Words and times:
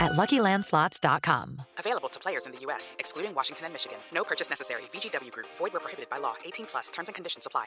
at 0.00 0.12
luckylandslots.com. 0.12 1.62
Available 1.78 2.08
to 2.08 2.20
players 2.20 2.46
in 2.46 2.52
the 2.52 2.60
U.S., 2.60 2.96
excluding 2.98 3.34
Washington 3.34 3.66
and 3.66 3.72
Michigan. 3.72 3.98
No 4.12 4.24
purchase 4.24 4.48
necessary. 4.50 4.82
VGW 4.92 5.32
Group, 5.32 5.46
void 5.56 5.72
where 5.72 5.80
prohibited 5.80 6.08
by 6.10 6.18
law. 6.18 6.34
18 6.44 6.66
plus 6.66 6.90
terms 6.90 7.08
and 7.08 7.14
conditions 7.14 7.46
apply. 7.46 7.66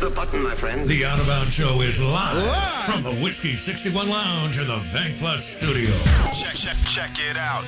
the 0.00 0.10
button, 0.10 0.42
my 0.42 0.54
friend. 0.54 0.86
The 0.88 1.04
Out 1.04 1.18
of 1.18 1.26
Bounds 1.26 1.54
Show 1.54 1.80
is 1.80 2.02
live, 2.02 2.84
from 2.84 3.02
the 3.02 3.14
Whiskey 3.22 3.56
61 3.56 4.08
Lounge 4.08 4.58
in 4.58 4.66
the 4.66 4.78
Bank 4.92 5.18
Plus 5.18 5.44
studio. 5.44 5.90
Check, 6.32 6.54
check, 6.54 6.76
check 6.86 7.18
it 7.18 7.36
out. 7.36 7.64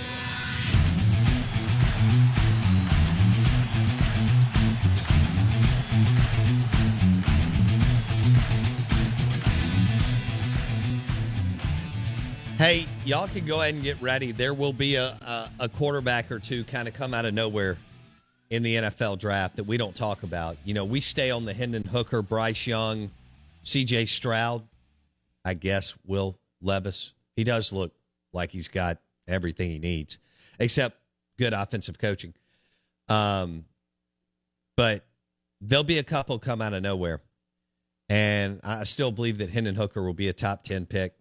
Hey, 12.59 12.87
y'all 13.05 13.29
can 13.29 13.47
go 13.47 13.61
ahead 13.61 13.75
and 13.75 13.85
get 13.85 14.03
ready. 14.03 14.33
There 14.33 14.53
will 14.53 14.73
be 14.73 14.97
a, 14.97 15.05
a, 15.05 15.51
a 15.61 15.69
quarterback 15.69 16.33
or 16.33 16.41
two 16.41 16.65
kind 16.65 16.89
of 16.89 16.93
come 16.93 17.15
out 17.15 17.25
of 17.25 17.33
nowhere 17.33 17.79
in 18.51 18.65
the 18.65 18.75
NFL 18.75 19.21
draft 19.21 19.55
that 19.57 19.65
we 19.65 19.77
don't 19.77 19.95
talk 19.95 20.25
about. 20.25 20.57
You 20.65 20.75
know, 20.75 20.85
we 20.85 21.01
stay 21.01 21.31
on 21.31 21.45
the 21.45 21.55
Hendon 21.55 21.85
Hooker, 21.85 22.21
Bryce 22.21 22.67
Young, 22.67 23.13
CJ 23.65 24.09
Stroud, 24.09 24.65
I 25.45 25.55
guess 25.55 25.95
Will 26.05 26.37
Levis. 26.61 27.13
He 27.37 27.45
does 27.45 27.73
look 27.73 27.93
like 28.33 28.51
he's 28.51 28.67
got 28.67 28.99
everything 29.29 29.71
he 29.71 29.79
needs, 29.79 30.19
except 30.59 30.97
good 31.39 31.53
offensive 31.53 31.97
coaching. 31.97 32.35
Um, 33.09 33.67
but 34.77 35.07
there'll 35.61 35.85
be 35.85 35.99
a 35.99 36.05
couple 36.05 36.41
come 36.41 36.61
out 36.61 36.75
of 36.75 36.83
nowhere. 36.83 37.21
And 38.09 38.59
I 38.65 38.83
still 38.83 39.13
believe 39.13 39.39
that 39.39 39.51
Hendon 39.51 39.77
Hooker 39.77 40.03
will 40.03 40.13
be 40.13 40.27
a 40.27 40.33
top 40.33 40.65
10 40.65 40.87
pick. 40.87 41.15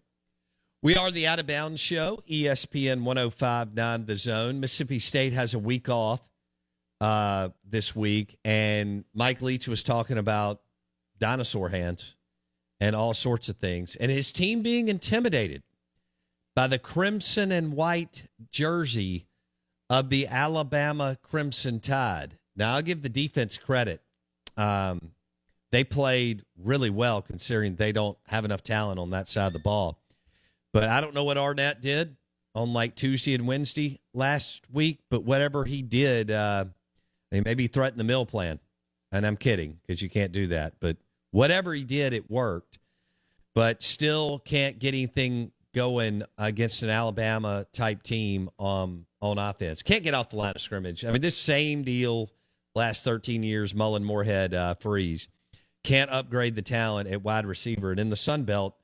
We 0.80 0.94
are 0.94 1.10
the 1.10 1.26
Out 1.26 1.40
of 1.40 1.48
Bounds 1.48 1.80
Show, 1.80 2.22
ESPN 2.30 3.02
1059 3.02 4.06
The 4.06 4.16
Zone. 4.16 4.60
Mississippi 4.60 5.00
State 5.00 5.32
has 5.32 5.52
a 5.52 5.58
week 5.58 5.88
off 5.88 6.20
uh, 7.00 7.48
this 7.68 7.96
week, 7.96 8.38
and 8.44 9.04
Mike 9.12 9.42
Leach 9.42 9.66
was 9.66 9.82
talking 9.82 10.18
about 10.18 10.60
dinosaur 11.18 11.68
hands 11.68 12.14
and 12.78 12.94
all 12.94 13.12
sorts 13.12 13.48
of 13.48 13.56
things, 13.56 13.96
and 13.96 14.12
his 14.12 14.32
team 14.32 14.62
being 14.62 14.86
intimidated 14.86 15.64
by 16.54 16.68
the 16.68 16.78
crimson 16.78 17.50
and 17.50 17.72
white 17.72 18.28
jersey 18.52 19.26
of 19.90 20.10
the 20.10 20.28
Alabama 20.28 21.18
Crimson 21.22 21.80
Tide. 21.80 22.38
Now, 22.54 22.76
I'll 22.76 22.82
give 22.82 23.02
the 23.02 23.08
defense 23.08 23.58
credit. 23.58 24.00
Um, 24.56 25.10
they 25.72 25.82
played 25.82 26.44
really 26.56 26.90
well 26.90 27.20
considering 27.20 27.74
they 27.74 27.90
don't 27.90 28.16
have 28.28 28.44
enough 28.44 28.62
talent 28.62 29.00
on 29.00 29.10
that 29.10 29.26
side 29.26 29.48
of 29.48 29.52
the 29.54 29.58
ball. 29.58 29.98
But 30.72 30.84
I 30.84 31.00
don't 31.00 31.14
know 31.14 31.24
what 31.24 31.38
Arnett 31.38 31.80
did 31.80 32.16
on 32.54 32.72
like 32.72 32.94
Tuesday 32.94 33.34
and 33.34 33.46
Wednesday 33.46 34.00
last 34.14 34.62
week, 34.72 35.00
but 35.10 35.24
whatever 35.24 35.64
he 35.64 35.82
did, 35.82 36.30
uh, 36.30 36.66
maybe 37.30 37.66
threatened 37.66 38.00
the 38.00 38.04
mill 38.04 38.26
plan. 38.26 38.58
And 39.12 39.26
I'm 39.26 39.36
kidding 39.36 39.78
because 39.86 40.02
you 40.02 40.10
can't 40.10 40.32
do 40.32 40.48
that. 40.48 40.74
But 40.80 40.98
whatever 41.30 41.72
he 41.72 41.84
did, 41.84 42.12
it 42.12 42.30
worked. 42.30 42.78
But 43.54 43.82
still 43.82 44.38
can't 44.40 44.78
get 44.78 44.88
anything 44.88 45.52
going 45.74 46.22
against 46.36 46.82
an 46.82 46.90
Alabama 46.90 47.66
type 47.72 48.02
team 48.02 48.50
um, 48.58 49.06
on 49.20 49.38
offense. 49.38 49.82
Can't 49.82 50.02
get 50.02 50.14
off 50.14 50.28
the 50.30 50.36
line 50.36 50.52
of 50.54 50.60
scrimmage. 50.60 51.04
I 51.04 51.10
mean, 51.10 51.22
this 51.22 51.36
same 51.36 51.82
deal 51.82 52.30
last 52.74 53.04
13 53.04 53.42
years, 53.42 53.74
Mullen, 53.74 54.04
Moorhead, 54.04 54.54
uh, 54.54 54.74
Freeze. 54.74 55.28
Can't 55.84 56.10
upgrade 56.10 56.54
the 56.54 56.62
talent 56.62 57.08
at 57.08 57.22
wide 57.22 57.46
receiver. 57.46 57.90
And 57.90 58.00
in 58.00 58.10
the 58.10 58.16
Sun 58.16 58.44
Belt, 58.44 58.76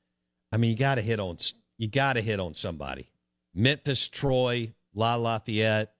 I 0.52 0.56
mean, 0.56 0.70
you 0.70 0.76
got 0.76 0.96
to 0.96 1.02
hit 1.02 1.20
on 1.20 1.36
you 1.78 1.88
got 1.88 2.14
to 2.14 2.20
hit 2.20 2.40
on 2.40 2.54
somebody. 2.54 3.10
Memphis, 3.54 4.08
Troy, 4.08 4.72
La 4.94 5.16
Lafayette, 5.16 5.92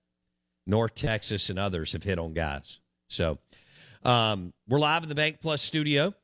North 0.66 0.94
Texas, 0.94 1.50
and 1.50 1.58
others 1.58 1.92
have 1.92 2.02
hit 2.02 2.18
on 2.18 2.32
guys. 2.32 2.80
So 3.08 3.38
um, 4.02 4.52
we're 4.68 4.78
live 4.78 5.02
in 5.02 5.08
the 5.08 5.14
Bank 5.14 5.38
Plus 5.40 5.62
studio. 5.62 6.14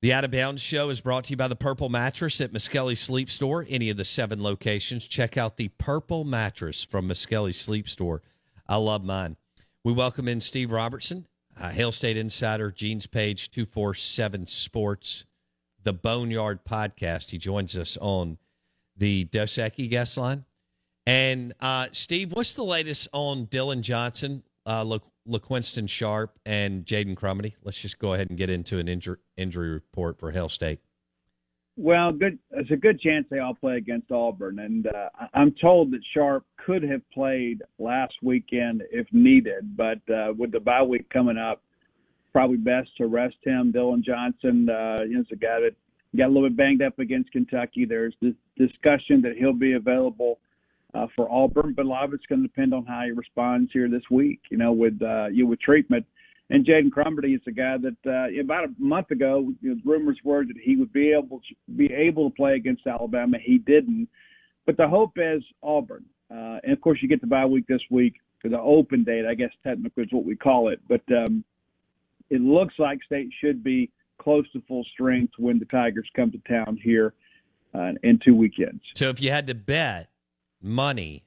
The 0.00 0.12
Out 0.12 0.24
of 0.24 0.30
Bounds 0.30 0.62
show 0.62 0.90
is 0.90 1.00
brought 1.00 1.24
to 1.24 1.30
you 1.30 1.36
by 1.36 1.48
the 1.48 1.56
Purple 1.56 1.88
Mattress 1.88 2.40
at 2.40 2.52
Muskelly 2.52 2.96
Sleep 2.96 3.28
Store, 3.28 3.66
any 3.68 3.90
of 3.90 3.96
the 3.96 4.04
seven 4.04 4.42
locations. 4.42 5.08
Check 5.08 5.36
out 5.36 5.56
the 5.56 5.68
Purple 5.76 6.22
Mattress 6.24 6.84
from 6.84 7.08
Muskelly 7.08 7.52
Sleep 7.52 7.88
Store. 7.88 8.22
I 8.68 8.76
love 8.76 9.02
mine. 9.02 9.36
We 9.82 9.92
welcome 9.92 10.28
in 10.28 10.40
Steve 10.40 10.70
Robertson, 10.70 11.26
uh, 11.60 11.90
State 11.90 12.16
Insider, 12.16 12.70
Gene's 12.70 13.06
Page 13.06 13.50
247 13.50 14.46
Sports, 14.46 15.24
the 15.82 15.92
Boneyard 15.92 16.64
Podcast. 16.64 17.30
He 17.30 17.38
joins 17.38 17.76
us 17.76 17.98
on 18.00 18.38
the 18.98 19.24
Dos 19.24 19.58
guest 19.88 20.16
line. 20.16 20.44
And 21.06 21.54
uh, 21.60 21.86
Steve, 21.92 22.32
what's 22.32 22.54
the 22.54 22.64
latest 22.64 23.08
on 23.12 23.46
Dillon 23.46 23.82
Johnson, 23.82 24.42
uh, 24.66 24.82
Le- 24.82 25.00
Sharp, 25.86 26.38
and 26.44 26.84
Jaden 26.84 27.14
Crumedy? 27.14 27.54
Let's 27.64 27.80
just 27.80 27.98
go 27.98 28.12
ahead 28.12 28.28
and 28.28 28.36
get 28.36 28.50
into 28.50 28.78
an 28.78 28.88
injury 28.88 29.16
injury 29.36 29.70
report 29.70 30.18
for 30.18 30.30
Hail 30.32 30.50
State. 30.50 30.80
Well, 31.78 32.12
good. 32.12 32.38
It's 32.50 32.70
a 32.72 32.76
good 32.76 33.00
chance 33.00 33.24
they 33.30 33.38
all 33.38 33.54
play 33.54 33.76
against 33.76 34.10
Auburn, 34.10 34.58
and 34.58 34.86
uh, 34.88 35.08
I'm 35.32 35.54
told 35.60 35.92
that 35.92 36.00
Sharp 36.12 36.44
could 36.66 36.82
have 36.82 37.08
played 37.10 37.62
last 37.78 38.14
weekend 38.20 38.82
if 38.90 39.06
needed, 39.12 39.76
but 39.76 40.00
uh, 40.12 40.32
with 40.36 40.50
the 40.52 40.60
bye 40.60 40.82
week 40.82 41.08
coming 41.08 41.38
up, 41.38 41.62
probably 42.32 42.56
best 42.56 42.90
to 42.98 43.06
rest 43.06 43.36
him. 43.44 43.70
Dillon 43.70 44.02
Johnson, 44.04 44.68
uh, 44.68 44.98
it's 45.02 45.30
a 45.30 45.36
guy 45.36 45.60
that 45.60 45.74
got 46.16 46.26
a 46.26 46.32
little 46.32 46.48
bit 46.48 46.56
banged 46.56 46.82
up 46.82 46.98
against 46.98 47.32
Kentucky. 47.32 47.84
There's 47.84 48.14
this 48.20 48.34
discussion 48.56 49.20
that 49.22 49.36
he'll 49.38 49.52
be 49.52 49.74
available 49.74 50.38
uh, 50.94 51.06
for 51.14 51.30
Auburn, 51.30 51.74
but 51.74 51.84
a 51.84 51.88
lot 51.88 52.04
of 52.04 52.14
it's 52.14 52.26
going 52.26 52.42
to 52.42 52.48
depend 52.48 52.72
on 52.72 52.86
how 52.86 53.02
he 53.04 53.10
responds 53.10 53.70
here 53.72 53.88
this 53.88 54.02
week. 54.10 54.40
You 54.50 54.56
know, 54.56 54.72
with 54.72 55.00
uh, 55.02 55.26
you 55.26 55.46
with 55.46 55.60
treatment. 55.60 56.06
And 56.50 56.64
Jaden 56.64 56.88
Crumedy 56.88 57.34
is 57.34 57.42
a 57.46 57.50
guy 57.50 57.76
that 57.76 57.96
uh, 58.06 58.40
about 58.40 58.64
a 58.64 58.74
month 58.78 59.10
ago, 59.10 59.52
you 59.60 59.74
know, 59.74 59.80
rumors 59.84 60.16
were 60.24 60.46
that 60.46 60.56
he 60.62 60.76
would 60.76 60.92
be 60.94 61.12
able 61.12 61.40
to 61.40 61.76
be 61.76 61.92
able 61.92 62.30
to 62.30 62.36
play 62.36 62.54
against 62.54 62.86
Alabama. 62.86 63.36
He 63.38 63.58
didn't, 63.58 64.08
but 64.64 64.78
the 64.78 64.88
hope 64.88 65.12
is 65.16 65.42
Auburn. 65.62 66.06
Uh, 66.30 66.58
and 66.62 66.72
of 66.72 66.80
course, 66.80 67.00
you 67.02 67.08
get 67.08 67.20
the 67.20 67.26
bye 67.26 67.44
week 67.44 67.66
this 67.66 67.82
week 67.90 68.14
for 68.40 68.48
the 68.48 68.58
open 68.58 69.04
date. 69.04 69.26
I 69.26 69.34
guess 69.34 69.50
technically 69.62 70.04
is 70.04 70.12
what 70.12 70.24
we 70.24 70.36
call 70.36 70.68
it, 70.68 70.80
but 70.88 71.02
um, 71.14 71.44
it 72.30 72.40
looks 72.40 72.74
like 72.78 73.02
State 73.04 73.30
should 73.40 73.62
be 73.62 73.90
close 74.18 74.50
to 74.52 74.62
full 74.68 74.84
strength 74.92 75.32
when 75.38 75.58
the 75.58 75.64
Tigers 75.66 76.08
come 76.14 76.30
to 76.32 76.38
town 76.48 76.78
here 76.82 77.14
uh, 77.74 77.92
in 78.02 78.18
two 78.24 78.34
weekends. 78.34 78.82
So 78.94 79.08
if 79.08 79.20
you 79.22 79.30
had 79.30 79.46
to 79.48 79.54
bet 79.54 80.10
money, 80.60 81.24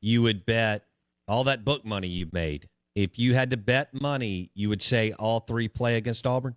you 0.00 0.22
would 0.22 0.46
bet 0.46 0.84
all 1.26 1.44
that 1.44 1.64
book 1.64 1.84
money 1.84 2.08
you've 2.08 2.32
made 2.32 2.68
if 2.98 3.16
you 3.16 3.34
had 3.34 3.50
to 3.50 3.56
bet 3.56 3.94
money, 3.94 4.50
you 4.54 4.68
would 4.68 4.82
say 4.82 5.12
all 5.12 5.38
three 5.38 5.68
play 5.68 5.96
against 5.96 6.26
Auburn? 6.26 6.56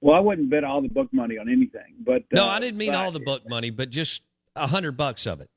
Well, 0.00 0.14
I 0.14 0.20
wouldn't 0.20 0.48
bet 0.50 0.64
all 0.64 0.80
the 0.80 0.88
book 0.88 1.08
money 1.12 1.36
on 1.36 1.48
anything, 1.48 1.94
but 2.04 2.22
no, 2.32 2.44
uh, 2.44 2.48
I 2.48 2.60
didn't 2.60 2.78
mean 2.78 2.94
all 2.94 3.12
the 3.12 3.20
book 3.20 3.42
money, 3.46 3.68
but 3.68 3.90
just 3.90 4.22
a 4.56 4.66
hundred 4.66 4.96
bucks 4.96 5.26
of 5.26 5.42
it. 5.42 5.50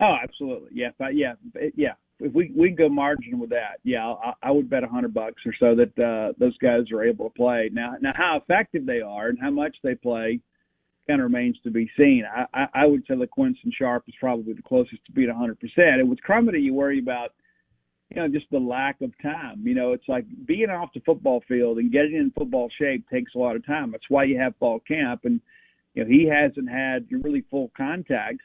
Oh, 0.00 0.16
absolutely. 0.22 0.70
Yeah, 0.72 0.90
but 0.98 1.14
yeah, 1.14 1.34
yeah. 1.76 1.94
If 2.20 2.32
we 2.34 2.52
we 2.56 2.70
go 2.70 2.88
margin 2.88 3.38
with 3.38 3.50
that, 3.50 3.78
yeah, 3.84 4.06
I, 4.06 4.34
I 4.42 4.50
would 4.50 4.68
bet 4.68 4.82
a 4.82 4.88
hundred 4.88 5.14
bucks 5.14 5.42
or 5.46 5.54
so 5.58 5.74
that 5.76 5.98
uh, 5.98 6.32
those 6.38 6.56
guys 6.58 6.90
are 6.92 7.04
able 7.04 7.30
to 7.30 7.34
play. 7.34 7.70
Now, 7.72 7.94
now 8.00 8.12
how 8.16 8.38
effective 8.42 8.86
they 8.86 9.00
are 9.00 9.28
and 9.28 9.38
how 9.40 9.50
much 9.50 9.76
they 9.84 9.94
play 9.94 10.40
kind 11.08 11.20
of 11.20 11.24
remains 11.24 11.56
to 11.64 11.70
be 11.70 11.90
seen. 11.96 12.24
I, 12.30 12.44
I, 12.52 12.66
I 12.74 12.86
would 12.86 13.02
say 13.08 13.14
LaQuinston 13.14 13.72
Sharp 13.72 14.04
is 14.08 14.14
probably 14.20 14.52
the 14.52 14.62
closest 14.62 15.04
to 15.06 15.12
being 15.12 15.30
a 15.30 15.34
hundred 15.34 15.60
percent. 15.60 16.00
And 16.00 16.10
with 16.10 16.18
Crumedy, 16.28 16.62
you 16.62 16.74
worry 16.74 16.98
about 16.98 17.30
you 18.10 18.20
know 18.20 18.28
just 18.28 18.46
the 18.50 18.58
lack 18.58 19.00
of 19.00 19.12
time. 19.22 19.62
You 19.64 19.74
know, 19.74 19.92
it's 19.92 20.08
like 20.08 20.24
being 20.44 20.70
off 20.70 20.90
the 20.94 21.00
football 21.00 21.42
field 21.48 21.78
and 21.78 21.92
getting 21.92 22.14
in 22.14 22.32
football 22.36 22.68
shape 22.78 23.08
takes 23.08 23.34
a 23.34 23.38
lot 23.38 23.56
of 23.56 23.64
time. 23.64 23.92
That's 23.92 24.10
why 24.10 24.24
you 24.24 24.38
have 24.38 24.56
fall 24.56 24.80
camp, 24.80 25.20
and 25.24 25.40
you 25.94 26.04
know 26.04 26.10
he 26.10 26.26
hasn't 26.26 26.68
had 26.68 27.06
really 27.10 27.44
full 27.50 27.70
contact 27.76 28.40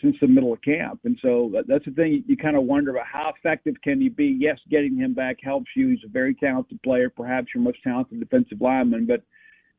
since 0.00 0.16
the 0.20 0.28
middle 0.28 0.52
of 0.52 0.62
camp. 0.62 1.00
And 1.04 1.18
so 1.20 1.50
that- 1.52 1.66
that's 1.66 1.84
the 1.84 1.90
thing 1.90 2.24
you, 2.26 2.36
kind 2.36 2.56
of 2.56 2.64
wonder 2.64 2.92
about 2.92 3.06
how 3.06 3.32
effective 3.36 3.80
can 3.82 4.00
he 4.00 4.08
be? 4.08 4.26
Yes, 4.26 4.58
getting 4.68 4.96
him 4.96 5.12
back 5.14 5.38
helps 5.42 5.70
you. 5.74 5.88
He's 5.88 6.04
a 6.04 6.08
very 6.08 6.34
talented 6.34 6.80
player, 6.82 7.10
perhaps 7.10 7.54
your 7.54 7.62
most 7.62 7.82
talented 7.82 8.20
defensive 8.20 8.60
lineman, 8.60 9.06
but 9.06 9.22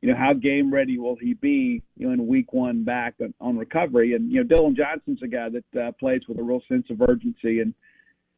you 0.04 0.10
know, 0.10 0.16
how 0.16 0.34
game 0.34 0.70
ready 0.70 0.98
will 0.98 1.16
he 1.16 1.32
be, 1.32 1.82
you 1.96 2.06
know, 2.06 2.12
in 2.12 2.26
week 2.26 2.52
one 2.52 2.84
back 2.84 3.14
on, 3.40 3.56
recovery? 3.56 4.12
And, 4.12 4.30
you 4.30 4.36
know, 4.36 4.46
Dillon 4.46 4.76
Johnson's 4.76 5.22
a 5.22 5.26
guy 5.26 5.48
that 5.48 5.80
uh, 5.80 5.92
plays 5.92 6.20
with 6.28 6.38
a 6.38 6.42
real 6.42 6.60
sense 6.68 6.84
of 6.90 7.00
urgency 7.00 7.60
and, 7.60 7.72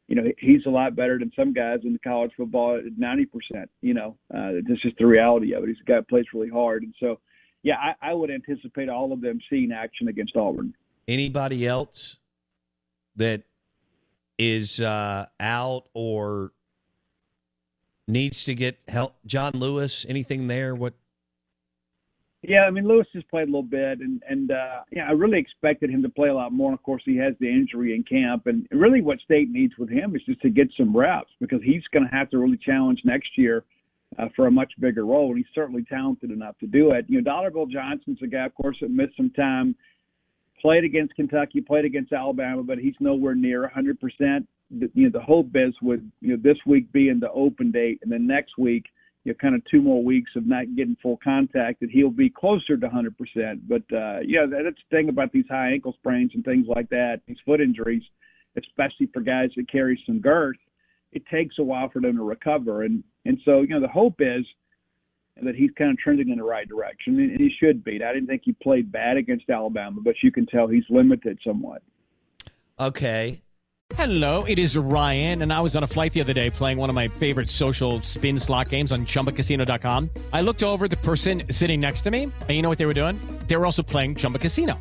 you 0.06 0.14
know, 0.14 0.22
he's 0.38 0.64
a 0.66 0.70
lot 0.70 0.94
better 0.94 1.18
than 1.18 1.32
some 1.34 1.52
guys 1.52 1.80
in 1.82 1.98
college 2.04 2.30
football 2.36 2.76
at 2.76 2.84
90%, 2.96 3.66
you 3.82 3.94
know, 3.94 4.16
uh, 4.32 4.52
that's 4.68 4.80
just 4.80 4.96
the 4.98 5.06
reality 5.06 5.54
of 5.54 5.64
it. 5.64 5.68
He's 5.68 5.80
a 5.80 5.90
guy 5.90 5.96
that 5.96 6.08
plays 6.08 6.26
really 6.32 6.50
hard. 6.50 6.84
And 6.84 6.94
so, 7.00 7.18
yeah, 7.64 7.78
I, 7.82 8.10
I 8.10 8.14
would 8.14 8.30
anticipate 8.30 8.88
all 8.88 9.12
of 9.12 9.20
them 9.20 9.40
seeing 9.50 9.72
action 9.72 10.06
against 10.06 10.36
Auburn. 10.36 10.72
Anybody 11.08 11.66
else 11.66 12.16
that 13.16 13.42
is 14.38 14.80
uh, 14.80 15.26
out 15.40 15.88
or 15.94 16.52
needs 18.08 18.44
to 18.44 18.54
get 18.54 18.78
help? 18.88 19.14
John 19.24 19.52
Lewis, 19.54 20.04
anything 20.08 20.48
there? 20.48 20.74
What? 20.74 20.94
Yeah, 22.42 22.62
I 22.62 22.70
mean 22.70 22.86
Lewis 22.86 23.06
has 23.14 23.24
played 23.24 23.44
a 23.44 23.46
little 23.46 23.62
bit, 23.62 24.00
and 24.00 24.22
and 24.28 24.50
uh, 24.50 24.82
yeah, 24.92 25.08
I 25.08 25.12
really 25.12 25.38
expected 25.38 25.90
him 25.90 26.02
to 26.02 26.08
play 26.08 26.28
a 26.28 26.34
lot 26.34 26.52
more. 26.52 26.72
Of 26.72 26.82
course, 26.82 27.02
he 27.04 27.16
has 27.16 27.34
the 27.40 27.48
injury 27.48 27.94
in 27.94 28.04
camp, 28.04 28.46
and 28.46 28.66
really 28.70 29.00
what 29.00 29.18
State 29.20 29.50
needs 29.50 29.74
with 29.78 29.90
him 29.90 30.14
is 30.14 30.22
just 30.24 30.40
to 30.42 30.50
get 30.50 30.68
some 30.76 30.96
reps 30.96 31.30
because 31.40 31.60
he's 31.64 31.82
going 31.92 32.08
to 32.08 32.14
have 32.14 32.30
to 32.30 32.38
really 32.38 32.58
challenge 32.58 33.00
next 33.04 33.30
year 33.36 33.64
uh, 34.18 34.28
for 34.36 34.46
a 34.46 34.50
much 34.50 34.72
bigger 34.78 35.04
role, 35.04 35.28
and 35.28 35.38
he's 35.38 35.46
certainly 35.54 35.84
talented 35.88 36.30
enough 36.30 36.56
to 36.58 36.66
do 36.66 36.92
it. 36.92 37.06
You 37.08 37.20
know, 37.20 37.30
Dollarville 37.30 37.70
Johnson's 37.70 38.18
a 38.22 38.26
guy, 38.26 38.46
of 38.46 38.54
course, 38.54 38.76
that 38.80 38.90
missed 38.90 39.16
some 39.16 39.30
time. 39.30 39.74
Played 40.60 40.84
against 40.84 41.14
Kentucky, 41.14 41.60
played 41.60 41.84
against 41.84 42.12
Alabama, 42.12 42.62
but 42.62 42.78
he's 42.78 42.94
nowhere 43.00 43.34
near 43.34 43.70
100%. 43.76 43.94
The, 44.70 44.90
you 44.94 45.04
know, 45.04 45.10
the 45.10 45.20
hope 45.20 45.50
is 45.54 45.74
with 45.80 46.00
you 46.20 46.30
know 46.30 46.42
this 46.42 46.58
week 46.66 46.90
being 46.92 47.20
the 47.20 47.30
open 47.30 47.70
date, 47.70 48.00
and 48.02 48.10
then 48.10 48.26
next 48.26 48.58
week 48.58 48.86
you 49.26 49.32
know, 49.32 49.36
kind 49.40 49.56
of 49.56 49.62
two 49.68 49.82
more 49.82 50.04
weeks 50.04 50.30
of 50.36 50.46
not 50.46 50.76
getting 50.76 50.96
full 51.02 51.18
contact, 51.22 51.80
that 51.80 51.90
he'll 51.90 52.10
be 52.10 52.30
closer 52.30 52.76
to 52.76 52.88
100%. 52.88 53.60
But, 53.66 53.82
uh, 53.92 54.20
yeah, 54.24 54.46
that- 54.46 54.62
that's 54.62 54.76
the 54.88 54.96
thing 54.96 55.08
about 55.08 55.32
these 55.32 55.48
high 55.48 55.72
ankle 55.72 55.92
sprains 55.94 56.32
and 56.34 56.44
things 56.44 56.68
like 56.68 56.88
that, 56.90 57.26
these 57.26 57.40
foot 57.40 57.60
injuries, 57.60 58.04
especially 58.56 59.06
for 59.06 59.20
guys 59.20 59.50
that 59.56 59.68
carry 59.68 60.00
some 60.06 60.20
girth, 60.20 60.58
it 61.10 61.26
takes 61.26 61.58
a 61.58 61.64
while 61.64 61.88
for 61.88 62.00
them 62.00 62.16
to 62.16 62.22
recover. 62.22 62.84
And, 62.84 63.02
and 63.24 63.40
so, 63.44 63.62
you 63.62 63.68
know, 63.68 63.80
the 63.80 63.88
hope 63.88 64.20
is 64.20 64.46
that 65.42 65.54
he's 65.54 65.70
kind 65.76 65.90
of 65.90 65.98
trending 65.98 66.30
in 66.30 66.38
the 66.38 66.44
right 66.44 66.68
direction, 66.68 67.18
and 67.18 67.38
he 67.38 67.50
should 67.60 67.84
be. 67.84 68.02
I 68.02 68.12
didn't 68.12 68.28
think 68.28 68.42
he 68.44 68.52
played 68.52 68.90
bad 68.90 69.16
against 69.16 69.50
Alabama, 69.50 70.00
but 70.02 70.14
you 70.22 70.32
can 70.32 70.46
tell 70.46 70.66
he's 70.66 70.84
limited 70.88 71.38
somewhat. 71.44 71.82
Okay. 72.78 73.42
Hello, 73.94 74.42
it 74.44 74.58
is 74.58 74.76
Ryan, 74.76 75.42
and 75.42 75.52
I 75.52 75.60
was 75.60 75.76
on 75.76 75.84
a 75.84 75.86
flight 75.86 76.12
the 76.12 76.20
other 76.20 76.32
day 76.32 76.50
playing 76.50 76.76
one 76.76 76.88
of 76.88 76.96
my 76.96 77.06
favorite 77.06 77.48
social 77.48 78.02
spin 78.02 78.36
slot 78.38 78.68
games 78.68 78.90
on 78.90 79.06
chumbacasino.com. 79.06 80.10
I 80.32 80.40
looked 80.40 80.64
over 80.64 80.88
the 80.88 80.96
person 80.98 81.44
sitting 81.50 81.80
next 81.80 82.00
to 82.02 82.10
me, 82.10 82.24
and 82.24 82.50
you 82.50 82.62
know 82.62 82.68
what 82.68 82.78
they 82.78 82.86
were 82.86 82.94
doing? 82.94 83.16
They 83.46 83.56
were 83.56 83.64
also 83.64 83.84
playing 83.84 84.16
Chumba 84.16 84.40
Casino. 84.40 84.80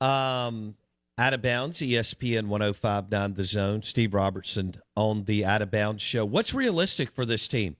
Um, 0.00 0.76
out 1.18 1.32
of 1.32 1.40
bounds, 1.40 1.78
ESPN 1.78 2.48
1059 2.48 3.34
The 3.34 3.44
Zone. 3.44 3.82
Steve 3.82 4.12
Robertson 4.14 4.74
on 4.94 5.24
the 5.24 5.44
Out 5.44 5.62
of 5.62 5.70
Bounds 5.70 6.02
show. 6.02 6.24
What's 6.24 6.52
realistic 6.52 7.10
for 7.10 7.24
this 7.24 7.48
team 7.48 7.76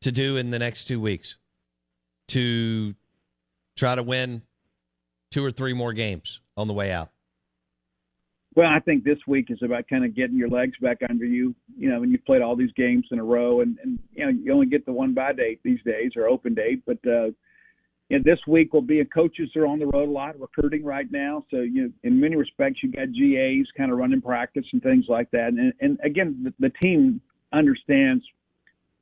to 0.00 0.10
do 0.10 0.36
in 0.36 0.50
the 0.50 0.58
next 0.58 0.84
two 0.84 1.00
weeks? 1.00 1.36
To 2.28 2.94
try 3.76 3.94
to 3.94 4.02
win 4.02 4.42
two 5.30 5.44
or 5.44 5.50
three 5.50 5.74
more 5.74 5.92
games 5.92 6.40
on 6.56 6.68
the 6.68 6.74
way 6.74 6.92
out? 6.92 7.10
Well, 8.54 8.68
I 8.68 8.80
think 8.80 9.04
this 9.04 9.18
week 9.26 9.46
is 9.50 9.58
about 9.62 9.88
kind 9.88 10.04
of 10.04 10.14
getting 10.14 10.36
your 10.36 10.48
legs 10.48 10.74
back 10.80 10.98
under 11.08 11.24
you. 11.24 11.54
You 11.76 11.90
know, 11.90 12.00
when 12.00 12.10
you've 12.10 12.24
played 12.24 12.42
all 12.42 12.54
these 12.54 12.72
games 12.76 13.06
in 13.10 13.18
a 13.18 13.24
row, 13.24 13.62
and, 13.62 13.78
and 13.82 13.98
you 14.12 14.24
know 14.24 14.30
you 14.30 14.52
only 14.52 14.66
get 14.66 14.84
the 14.84 14.92
one 14.92 15.14
by 15.14 15.32
date 15.32 15.60
these 15.64 15.80
days 15.84 16.12
or 16.16 16.28
open 16.28 16.54
date. 16.54 16.82
But 16.86 16.98
uh, 17.06 17.30
know, 18.10 18.22
this 18.24 18.40
week 18.46 18.72
will 18.72 18.82
be 18.82 19.00
a 19.00 19.04
coaches 19.04 19.50
are 19.56 19.66
on 19.66 19.78
the 19.78 19.86
road 19.86 20.08
a 20.08 20.12
lot, 20.12 20.38
recruiting 20.38 20.84
right 20.84 21.10
now. 21.10 21.44
So 21.50 21.58
you 21.60 21.84
know, 21.84 21.90
in 22.04 22.20
many 22.20 22.36
respects, 22.36 22.80
you 22.82 22.92
got 22.92 23.12
GAs 23.12 23.66
kind 23.76 23.90
of 23.90 23.98
running 23.98 24.20
practice 24.20 24.66
and 24.72 24.82
things 24.82 25.06
like 25.08 25.30
that. 25.30 25.48
And, 25.48 25.72
and 25.80 25.98
again, 26.04 26.42
the, 26.44 26.68
the 26.68 26.72
team 26.82 27.20
understands 27.52 28.24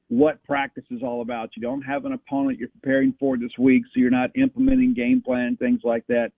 what 0.09 0.43
practice 0.45 0.85
is 0.91 1.03
all 1.03 1.23
about. 1.23 1.51
You 1.55 1.63
don't 1.63 1.83
have 1.83 2.05
an 2.05 2.13
opponent 2.13 2.59
you're 2.59 2.69
preparing 2.69 3.15
for 3.19 3.37
this 3.37 3.53
week, 3.59 3.85
so 3.87 4.01
you're 4.01 4.11
not 4.11 4.31
implementing 4.37 4.93
game 4.93 5.23
plan 5.23 5.57
things 5.57 5.81
like 5.85 6.07
that. 6.09 6.33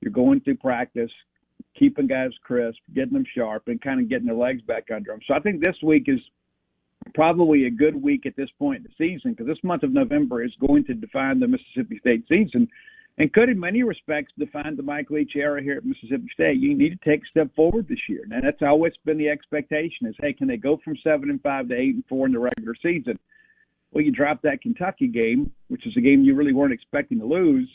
You're 0.00 0.12
going 0.12 0.40
through 0.40 0.56
practice, 0.56 1.10
keeping 1.78 2.06
guys 2.06 2.32
crisp, 2.42 2.78
getting 2.94 3.14
them 3.14 3.24
sharp, 3.34 3.64
and 3.68 3.80
kind 3.80 4.00
of 4.00 4.08
getting 4.08 4.26
their 4.26 4.36
legs 4.36 4.60
back 4.62 4.88
under 4.94 5.10
them. 5.10 5.20
So 5.26 5.34
I 5.34 5.40
think 5.40 5.62
this 5.62 5.76
week 5.82 6.04
is 6.06 6.20
probably 7.14 7.66
a 7.66 7.70
good 7.70 8.00
week 8.00 8.26
at 8.26 8.36
this 8.36 8.50
point 8.58 8.78
in 8.78 8.82
the 8.84 8.90
season 8.96 9.32
because 9.32 9.46
this 9.46 9.62
month 9.62 9.82
of 9.82 9.92
November 9.92 10.42
is 10.42 10.52
going 10.60 10.84
to 10.84 10.94
define 10.94 11.40
the 11.40 11.48
Mississippi 11.48 11.98
State 12.00 12.24
season 12.28 12.68
and 13.18 13.32
could, 13.32 13.50
in 13.50 13.60
many 13.60 13.82
respects, 13.82 14.32
define 14.38 14.74
the 14.74 14.82
Mike 14.82 15.10
Leach 15.10 15.32
era 15.36 15.62
here 15.62 15.76
at 15.76 15.84
Mississippi 15.84 16.28
State. 16.32 16.58
You 16.58 16.76
need 16.76 16.98
to 16.98 17.10
take 17.10 17.22
a 17.22 17.30
step 17.30 17.54
forward 17.54 17.86
this 17.86 17.98
year, 18.08 18.22
and 18.22 18.42
that's 18.42 18.62
always 18.62 18.94
been 19.04 19.18
the 19.18 19.28
expectation: 19.28 20.06
is 20.06 20.14
hey, 20.18 20.32
can 20.32 20.48
they 20.48 20.56
go 20.56 20.80
from 20.82 20.96
seven 21.04 21.28
and 21.28 21.40
five 21.42 21.68
to 21.68 21.74
eight 21.74 21.94
and 21.94 22.04
four 22.08 22.26
in 22.26 22.32
the 22.32 22.38
regular 22.38 22.74
season? 22.82 23.18
Well, 23.90 24.02
you 24.02 24.12
drop 24.12 24.40
that 24.42 24.62
Kentucky 24.62 25.08
game, 25.08 25.52
which 25.68 25.86
is 25.86 25.94
a 25.98 26.00
game 26.00 26.22
you 26.22 26.34
really 26.34 26.54
weren't 26.54 26.72
expecting 26.72 27.18
to 27.18 27.26
lose, 27.26 27.68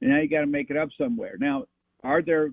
and 0.00 0.10
now 0.10 0.20
you 0.20 0.28
got 0.28 0.42
to 0.42 0.46
make 0.46 0.70
it 0.70 0.76
up 0.76 0.90
somewhere. 0.96 1.34
Now, 1.40 1.64
are 2.04 2.22
there 2.22 2.50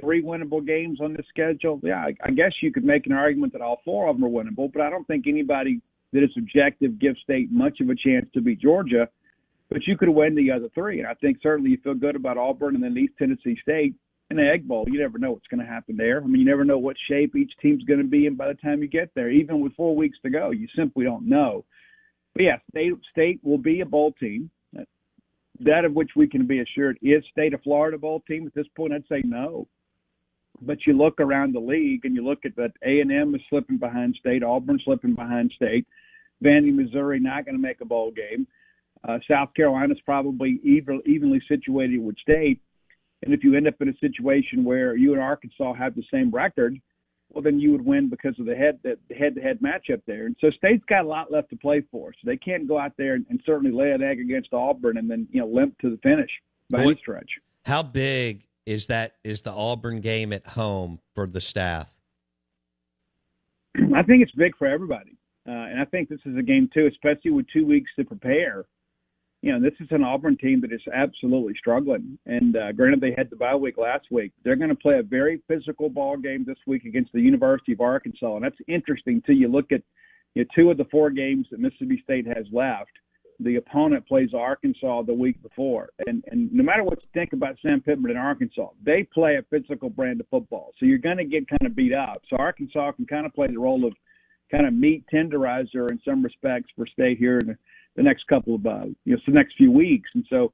three 0.00 0.22
winnable 0.22 0.66
games 0.66 1.00
on 1.00 1.12
the 1.12 1.22
schedule? 1.28 1.80
Yeah, 1.82 1.98
I, 1.98 2.14
I 2.24 2.30
guess 2.30 2.52
you 2.62 2.72
could 2.72 2.84
make 2.84 3.06
an 3.06 3.12
argument 3.12 3.52
that 3.52 3.62
all 3.62 3.80
four 3.84 4.08
of 4.08 4.16
them 4.16 4.24
are 4.24 4.28
winnable, 4.28 4.72
but 4.72 4.82
I 4.82 4.90
don't 4.90 5.06
think 5.06 5.26
anybody 5.26 5.80
that 6.12 6.24
is 6.24 6.30
objective 6.36 6.98
gives 6.98 7.20
State 7.20 7.50
much 7.52 7.80
of 7.80 7.88
a 7.88 7.94
chance 7.94 8.26
to 8.34 8.40
beat 8.40 8.60
Georgia. 8.60 9.08
But 9.68 9.86
you 9.86 9.96
could 9.96 10.08
win 10.08 10.34
the 10.34 10.50
other 10.50 10.68
three, 10.74 10.98
and 10.98 11.06
I 11.06 11.14
think 11.14 11.38
certainly 11.42 11.70
you 11.70 11.78
feel 11.82 11.94
good 11.94 12.16
about 12.16 12.36
Auburn 12.36 12.74
and 12.74 12.82
then 12.82 12.98
East 12.98 13.14
Tennessee 13.18 13.56
State 13.62 13.94
in 14.30 14.36
the 14.36 14.48
Egg 14.48 14.66
Bowl. 14.66 14.84
You 14.88 14.98
never 14.98 15.18
know 15.18 15.30
what's 15.32 15.46
going 15.46 15.64
to 15.64 15.70
happen 15.70 15.96
there. 15.96 16.20
I 16.20 16.26
mean, 16.26 16.40
you 16.40 16.46
never 16.46 16.64
know 16.64 16.78
what 16.78 16.96
shape 17.08 17.36
each 17.36 17.52
team's 17.62 17.84
going 17.84 18.00
to 18.00 18.06
be 18.06 18.26
in 18.26 18.34
by 18.34 18.48
the 18.48 18.54
time 18.54 18.82
you 18.82 18.88
get 18.88 19.10
there. 19.14 19.30
Even 19.30 19.60
with 19.60 19.74
four 19.74 19.94
weeks 19.94 20.18
to 20.24 20.30
go, 20.30 20.50
you 20.50 20.66
simply 20.76 21.04
don't 21.04 21.28
know. 21.28 21.64
But 22.34 22.42
yeah, 22.42 22.56
State 22.70 22.92
State 23.12 23.40
will 23.42 23.58
be 23.58 23.80
a 23.80 23.86
bowl 23.86 24.12
team. 24.18 24.50
that 25.60 25.84
of 25.84 25.92
which 25.92 26.10
we 26.16 26.26
can 26.26 26.46
be 26.46 26.60
assured 26.60 26.98
is 27.02 27.22
State 27.30 27.54
of 27.54 27.62
Florida 27.62 27.98
bowl 27.98 28.22
team 28.26 28.46
at 28.46 28.54
this 28.54 28.66
point. 28.76 28.92
I'd 28.92 29.04
say 29.08 29.22
no. 29.24 29.68
But 30.62 30.86
you 30.86 30.92
look 30.92 31.20
around 31.20 31.54
the 31.54 31.60
league 31.60 32.04
and 32.04 32.14
you 32.14 32.24
look 32.24 32.44
at 32.44 32.56
that 32.56 32.72
A 32.84 33.00
and 33.00 33.10
M 33.10 33.34
is 33.34 33.40
slipping 33.48 33.78
behind 33.78 34.16
State, 34.18 34.42
Auburn 34.42 34.78
slipping 34.84 35.14
behind 35.14 35.52
State, 35.56 35.86
Vandy, 36.44 36.74
Missouri 36.74 37.18
not 37.18 37.44
going 37.44 37.56
to 37.56 37.62
make 37.62 37.80
a 37.80 37.86
bowl 37.86 38.10
game. 38.10 38.46
Uh, 39.08 39.18
South 39.28 39.48
Carolina's 39.54 40.00
probably 40.04 40.60
even, 40.62 41.00
evenly 41.06 41.40
situated 41.48 41.98
with 41.98 42.18
State. 42.18 42.60
And 43.22 43.32
if 43.34 43.44
you 43.44 43.54
end 43.54 43.68
up 43.68 43.80
in 43.80 43.88
a 43.88 43.96
situation 43.98 44.64
where 44.64 44.96
you 44.96 45.12
and 45.12 45.22
Arkansas 45.22 45.74
have 45.74 45.94
the 45.94 46.04
same 46.12 46.30
record, 46.30 46.78
well, 47.30 47.42
then 47.42 47.60
you 47.60 47.70
would 47.72 47.84
win 47.84 48.10
because 48.10 48.38
of 48.38 48.46
the 48.46 48.56
head 48.56 48.80
the 48.82 48.96
head-to-head 49.14 49.60
matchup 49.60 50.02
there. 50.06 50.26
And 50.26 50.36
so 50.40 50.50
State's 50.50 50.84
got 50.86 51.04
a 51.04 51.08
lot 51.08 51.30
left 51.30 51.50
to 51.50 51.56
play 51.56 51.82
for, 51.90 52.12
so 52.12 52.18
they 52.24 52.36
can't 52.36 52.66
go 52.66 52.78
out 52.78 52.92
there 52.98 53.14
and, 53.14 53.24
and 53.30 53.40
certainly 53.46 53.70
lay 53.70 53.92
an 53.92 54.02
egg 54.02 54.18
against 54.18 54.52
Auburn 54.52 54.96
and 54.96 55.08
then 55.08 55.28
you 55.30 55.40
know 55.40 55.46
limp 55.46 55.78
to 55.78 55.90
the 55.90 55.98
finish 55.98 56.30
by 56.70 56.78
what, 56.78 56.90
any 56.90 57.00
stretch. 57.00 57.30
How 57.64 57.82
big 57.82 58.42
is 58.66 58.86
that? 58.88 59.16
Is 59.24 59.42
the 59.42 59.52
Auburn 59.52 60.00
game 60.00 60.32
at 60.32 60.46
home 60.46 61.00
for 61.14 61.26
the 61.26 61.40
staff? 61.40 61.92
I 63.94 64.02
think 64.02 64.22
it's 64.22 64.32
big 64.32 64.56
for 64.56 64.66
everybody, 64.66 65.16
uh, 65.48 65.52
and 65.52 65.80
I 65.80 65.84
think 65.84 66.08
this 66.08 66.20
is 66.24 66.36
a 66.36 66.42
game 66.42 66.68
too, 66.72 66.86
especially 66.86 67.30
with 67.30 67.46
two 67.52 67.66
weeks 67.66 67.90
to 67.96 68.04
prepare 68.04 68.66
you 69.42 69.52
know, 69.52 69.60
this 69.60 69.78
is 69.80 69.88
an 69.90 70.04
Auburn 70.04 70.36
team 70.36 70.60
that 70.60 70.72
is 70.72 70.82
absolutely 70.92 71.54
struggling. 71.58 72.18
And 72.26 72.56
uh, 72.56 72.72
granted, 72.72 73.00
they 73.00 73.14
had 73.16 73.30
the 73.30 73.36
bye 73.36 73.54
week 73.54 73.78
last 73.78 74.06
week. 74.10 74.32
They're 74.44 74.56
going 74.56 74.68
to 74.68 74.74
play 74.74 74.98
a 74.98 75.02
very 75.02 75.40
physical 75.48 75.88
ball 75.88 76.18
game 76.18 76.44
this 76.46 76.58
week 76.66 76.84
against 76.84 77.12
the 77.12 77.20
University 77.20 77.72
of 77.72 77.80
Arkansas, 77.80 78.36
and 78.36 78.44
that's 78.44 78.56
interesting 78.68 79.22
too. 79.24 79.32
You 79.32 79.48
look 79.48 79.72
at 79.72 79.82
you 80.34 80.42
know, 80.42 80.48
two 80.54 80.70
of 80.70 80.76
the 80.76 80.84
four 80.90 81.10
games 81.10 81.46
that 81.50 81.60
Mississippi 81.60 82.00
State 82.04 82.26
has 82.26 82.44
left. 82.52 82.90
The 83.42 83.56
opponent 83.56 84.06
plays 84.06 84.30
Arkansas 84.34 85.02
the 85.02 85.14
week 85.14 85.42
before, 85.42 85.90
and 86.06 86.22
and 86.28 86.52
no 86.52 86.62
matter 86.62 86.84
what 86.84 87.00
you 87.02 87.08
think 87.14 87.32
about 87.32 87.56
Sam 87.66 87.80
Pittman 87.80 88.10
in 88.10 88.16
Arkansas, 88.16 88.70
they 88.84 89.02
play 89.02 89.36
a 89.36 89.42
physical 89.50 89.88
brand 89.88 90.20
of 90.20 90.28
football. 90.28 90.72
So 90.78 90.86
you're 90.86 90.98
going 90.98 91.16
to 91.16 91.24
get 91.24 91.48
kind 91.48 91.64
of 91.64 91.74
beat 91.74 91.94
up. 91.94 92.22
So 92.28 92.36
Arkansas 92.36 92.92
can 92.92 93.06
kind 93.06 93.24
of 93.24 93.34
play 93.34 93.46
the 93.46 93.58
role 93.58 93.86
of 93.86 93.94
kind 94.50 94.66
of 94.66 94.74
meat 94.74 95.04
tenderizer 95.12 95.90
in 95.90 96.00
some 96.04 96.22
respects 96.22 96.70
for 96.76 96.86
State 96.86 97.18
here 97.18 97.38
in 97.38 97.56
the 97.96 98.02
next 98.02 98.26
couple 98.26 98.54
of 98.54 98.66
uh, 98.66 98.86
you 99.04 99.14
know 99.14 99.20
the 99.26 99.32
next 99.32 99.56
few 99.56 99.70
weeks. 99.72 100.10
And 100.14 100.24
so 100.28 100.52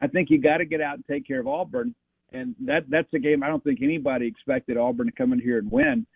I 0.00 0.06
think 0.06 0.30
you 0.30 0.40
got 0.40 0.58
to 0.58 0.64
get 0.64 0.80
out 0.80 0.96
and 0.96 1.04
take 1.06 1.26
care 1.26 1.40
of 1.40 1.48
Auburn. 1.48 1.94
And 2.32 2.54
that 2.66 2.84
that's 2.88 3.12
a 3.14 3.18
game 3.18 3.42
I 3.42 3.48
don't 3.48 3.62
think 3.64 3.80
anybody 3.82 4.26
expected 4.26 4.76
Auburn 4.76 5.06
to 5.06 5.12
come 5.12 5.32
in 5.32 5.40
here 5.40 5.58
and 5.58 5.70
win. 5.70 6.06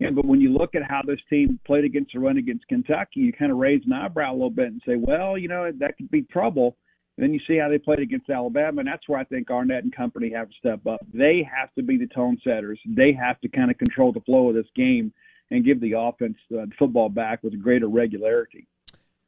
Know, 0.00 0.12
but 0.12 0.26
when 0.26 0.40
you 0.40 0.52
look 0.52 0.74
at 0.74 0.82
how 0.82 1.02
this 1.04 1.18
team 1.28 1.58
played 1.66 1.84
against 1.84 2.12
the 2.12 2.20
run 2.20 2.36
against 2.36 2.68
Kentucky, 2.68 3.20
you 3.20 3.32
kind 3.32 3.50
of 3.50 3.58
raise 3.58 3.82
an 3.84 3.92
eyebrow 3.92 4.32
a 4.32 4.34
little 4.34 4.50
bit 4.50 4.68
and 4.68 4.80
say, 4.86 4.94
well, 4.96 5.36
you 5.36 5.48
know, 5.48 5.70
that 5.78 5.96
could 5.96 6.10
be 6.10 6.22
trouble. 6.22 6.76
And 7.16 7.24
then 7.24 7.34
you 7.34 7.40
see 7.48 7.58
how 7.58 7.68
they 7.68 7.78
played 7.78 7.98
against 7.98 8.30
Alabama, 8.30 8.78
and 8.78 8.86
that's 8.86 9.08
where 9.08 9.18
I 9.18 9.24
think 9.24 9.50
Arnett 9.50 9.82
and 9.82 9.94
company 9.94 10.30
have 10.32 10.48
to 10.48 10.54
step 10.56 10.86
up. 10.86 11.00
They 11.12 11.48
have 11.52 11.74
to 11.74 11.82
be 11.82 11.98
the 11.98 12.06
tone 12.06 12.38
setters. 12.44 12.78
They 12.86 13.12
have 13.12 13.40
to 13.40 13.48
kind 13.48 13.72
of 13.72 13.78
control 13.78 14.12
the 14.12 14.20
flow 14.20 14.50
of 14.50 14.54
this 14.54 14.68
game 14.76 15.12
and 15.50 15.64
give 15.64 15.80
the 15.80 15.94
offense 15.98 16.36
uh, 16.52 16.66
the 16.66 16.72
football 16.78 17.08
back 17.08 17.42
with 17.42 17.60
greater 17.60 17.88
regularity. 17.88 18.68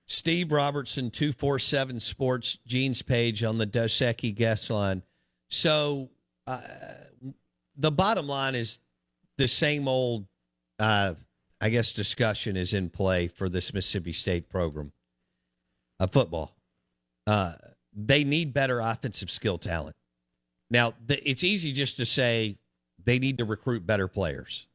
Steve 0.07 0.51
Robertson, 0.53 1.11
247 1.11 2.01
Sports, 2.01 2.59
Gene's 2.67 3.03
page 3.03 3.43
on 3.43 3.59
the 3.59 3.67
Dos 3.67 3.93
Equis 3.93 4.35
guest 4.35 4.69
line. 4.71 5.03
So 5.49 6.11
uh, 6.47 6.61
the 7.77 7.93
bottom 7.93 8.27
line 8.27 8.55
is 8.55 8.81
the 9.39 9.49
same 9.49 9.87
old, 9.89 10.27
uh, 10.81 11.15
I 11.61 11.69
guess, 11.69 11.93
discussion 11.93 12.57
is 12.57 12.75
in 12.75 12.89
play 12.89 13.29
for 13.29 13.49
this 13.49 13.73
Mississippi 13.75 14.13
State 14.13 14.49
program 14.49 14.93
of 16.01 16.11
football. 16.11 16.57
Uh, 17.27 17.53
they 17.95 18.25
need 18.25 18.55
better 18.55 18.81
offensive 18.81 19.31
skill 19.31 19.59
talent. 19.59 19.95
Now, 20.71 20.95
it's 21.09 21.45
easy 21.45 21.73
just 21.73 21.99
to 21.99 22.07
say 22.07 22.57
they 23.05 23.19
need 23.19 23.39
to 23.39 23.45
recruit 23.45 23.87
better 23.87 24.09
players, 24.09 24.69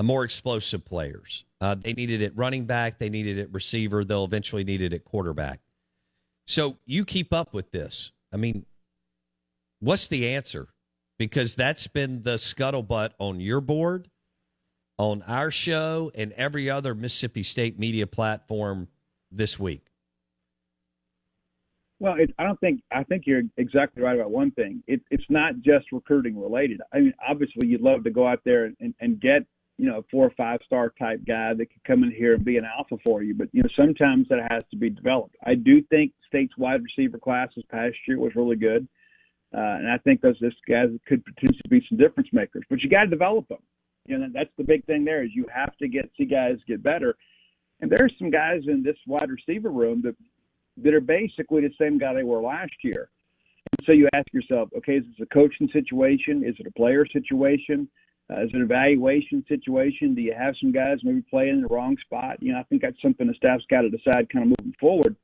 more 0.00 0.24
explosive 0.24 0.84
players. 0.84 1.44
Uh, 1.60 1.74
they 1.74 1.92
needed 1.92 2.22
it 2.22 2.32
running 2.36 2.64
back. 2.64 2.98
They 2.98 3.10
needed 3.10 3.38
it 3.38 3.52
receiver. 3.52 4.04
They'll 4.04 4.24
eventually 4.24 4.64
need 4.64 4.82
it 4.82 4.92
at 4.92 5.04
quarterback. 5.04 5.60
So 6.46 6.78
you 6.86 7.04
keep 7.04 7.32
up 7.32 7.52
with 7.52 7.70
this. 7.70 8.12
I 8.32 8.36
mean, 8.36 8.64
what's 9.80 10.08
the 10.08 10.30
answer? 10.30 10.68
Because 11.18 11.54
that's 11.54 11.86
been 11.86 12.22
the 12.22 12.36
scuttlebutt 12.36 13.10
on 13.18 13.40
your 13.40 13.60
board, 13.60 14.08
on 15.02 15.22
our 15.22 15.50
show, 15.50 16.12
and 16.14 16.32
every 16.32 16.70
other 16.70 16.94
Mississippi 16.94 17.42
State 17.42 17.78
media 17.78 18.06
platform 18.06 18.88
this 19.30 19.58
week. 19.58 19.86
Well, 21.98 22.14
it, 22.18 22.34
I 22.38 22.44
don't 22.44 22.58
think 22.60 22.82
I 22.92 23.02
think 23.04 23.24
you're 23.26 23.42
exactly 23.56 24.02
right 24.02 24.16
about 24.16 24.30
one 24.30 24.52
thing. 24.52 24.82
It, 24.86 25.00
it's 25.10 25.24
not 25.28 25.54
just 25.60 25.86
recruiting 25.92 26.40
related. 26.40 26.80
I 26.92 27.00
mean, 27.00 27.14
obviously, 27.28 27.68
you'd 27.68 27.80
love 27.80 28.04
to 28.04 28.10
go 28.10 28.26
out 28.26 28.40
there 28.44 28.72
and, 28.80 28.94
and 29.00 29.20
get 29.20 29.42
you 29.78 29.86
know, 29.86 29.98
a 29.98 30.02
four 30.10 30.26
or 30.26 30.32
five 30.36 30.60
star 30.64 30.92
type 30.96 31.22
guy 31.26 31.54
that 31.54 31.66
could 31.66 31.82
come 31.84 32.04
in 32.04 32.12
here 32.12 32.34
and 32.34 32.44
be 32.44 32.56
an 32.56 32.64
alpha 32.64 32.96
for 33.04 33.22
you. 33.22 33.34
But, 33.34 33.48
you 33.52 33.62
know, 33.62 33.68
sometimes 33.76 34.28
that 34.28 34.46
has 34.50 34.62
to 34.70 34.76
be 34.76 34.90
developed. 34.90 35.34
I 35.44 35.54
do 35.56 35.82
think 35.82 36.12
State's 36.28 36.56
wide 36.56 36.82
receiver 36.82 37.18
class 37.18 37.48
this 37.56 37.64
past 37.70 37.96
year 38.06 38.18
was 38.18 38.36
really 38.36 38.56
good. 38.56 38.86
Uh, 39.52 39.58
and 39.58 39.90
I 39.90 39.98
think 39.98 40.20
those 40.20 40.38
guys 40.68 40.88
could 41.06 41.24
potentially 41.24 41.68
be 41.68 41.84
some 41.88 41.98
difference 41.98 42.28
makers, 42.32 42.62
but 42.70 42.80
you 42.80 42.88
got 42.88 43.04
to 43.04 43.10
develop 43.10 43.48
them. 43.48 43.58
You 44.06 44.18
know, 44.18 44.28
that's 44.32 44.50
the 44.58 44.64
big 44.64 44.84
thing 44.86 45.04
there 45.04 45.24
is 45.24 45.30
you 45.34 45.46
have 45.54 45.76
to 45.76 45.88
get 45.88 46.10
see 46.16 46.24
guys 46.24 46.56
get 46.66 46.82
better. 46.82 47.14
And 47.80 47.90
there's 47.90 48.12
some 48.18 48.30
guys 48.30 48.62
in 48.66 48.82
this 48.82 48.96
wide 49.06 49.30
receiver 49.30 49.70
room 49.70 50.02
that 50.02 50.16
that 50.78 50.94
are 50.94 51.00
basically 51.00 51.62
the 51.62 51.74
same 51.78 51.98
guy 51.98 52.14
they 52.14 52.22
were 52.22 52.40
last 52.40 52.72
year. 52.82 53.10
And 53.72 53.86
so 53.86 53.92
you 53.92 54.08
ask 54.12 54.26
yourself, 54.32 54.70
okay, 54.76 54.96
is 54.96 55.04
this 55.04 55.26
a 55.26 55.34
coaching 55.34 55.68
situation? 55.72 56.44
Is 56.44 56.56
it 56.58 56.66
a 56.66 56.72
player 56.72 57.06
situation? 57.06 57.88
Uh, 58.30 58.42
is 58.42 58.50
it 58.50 58.56
an 58.56 58.62
evaluation 58.62 59.44
situation? 59.48 60.14
Do 60.14 60.22
you 60.22 60.34
have 60.36 60.54
some 60.60 60.72
guys 60.72 60.98
maybe 61.02 61.22
playing 61.28 61.56
in 61.56 61.62
the 61.62 61.68
wrong 61.68 61.96
spot? 62.04 62.42
You 62.42 62.52
know, 62.52 62.60
I 62.60 62.62
think 62.64 62.82
that's 62.82 63.00
something 63.02 63.26
the 63.26 63.34
staff's 63.34 63.64
got 63.70 63.82
to 63.82 63.90
decide 63.90 64.30
kind 64.30 64.44
of 64.44 64.56
moving 64.58 64.74
forward. 64.80 65.16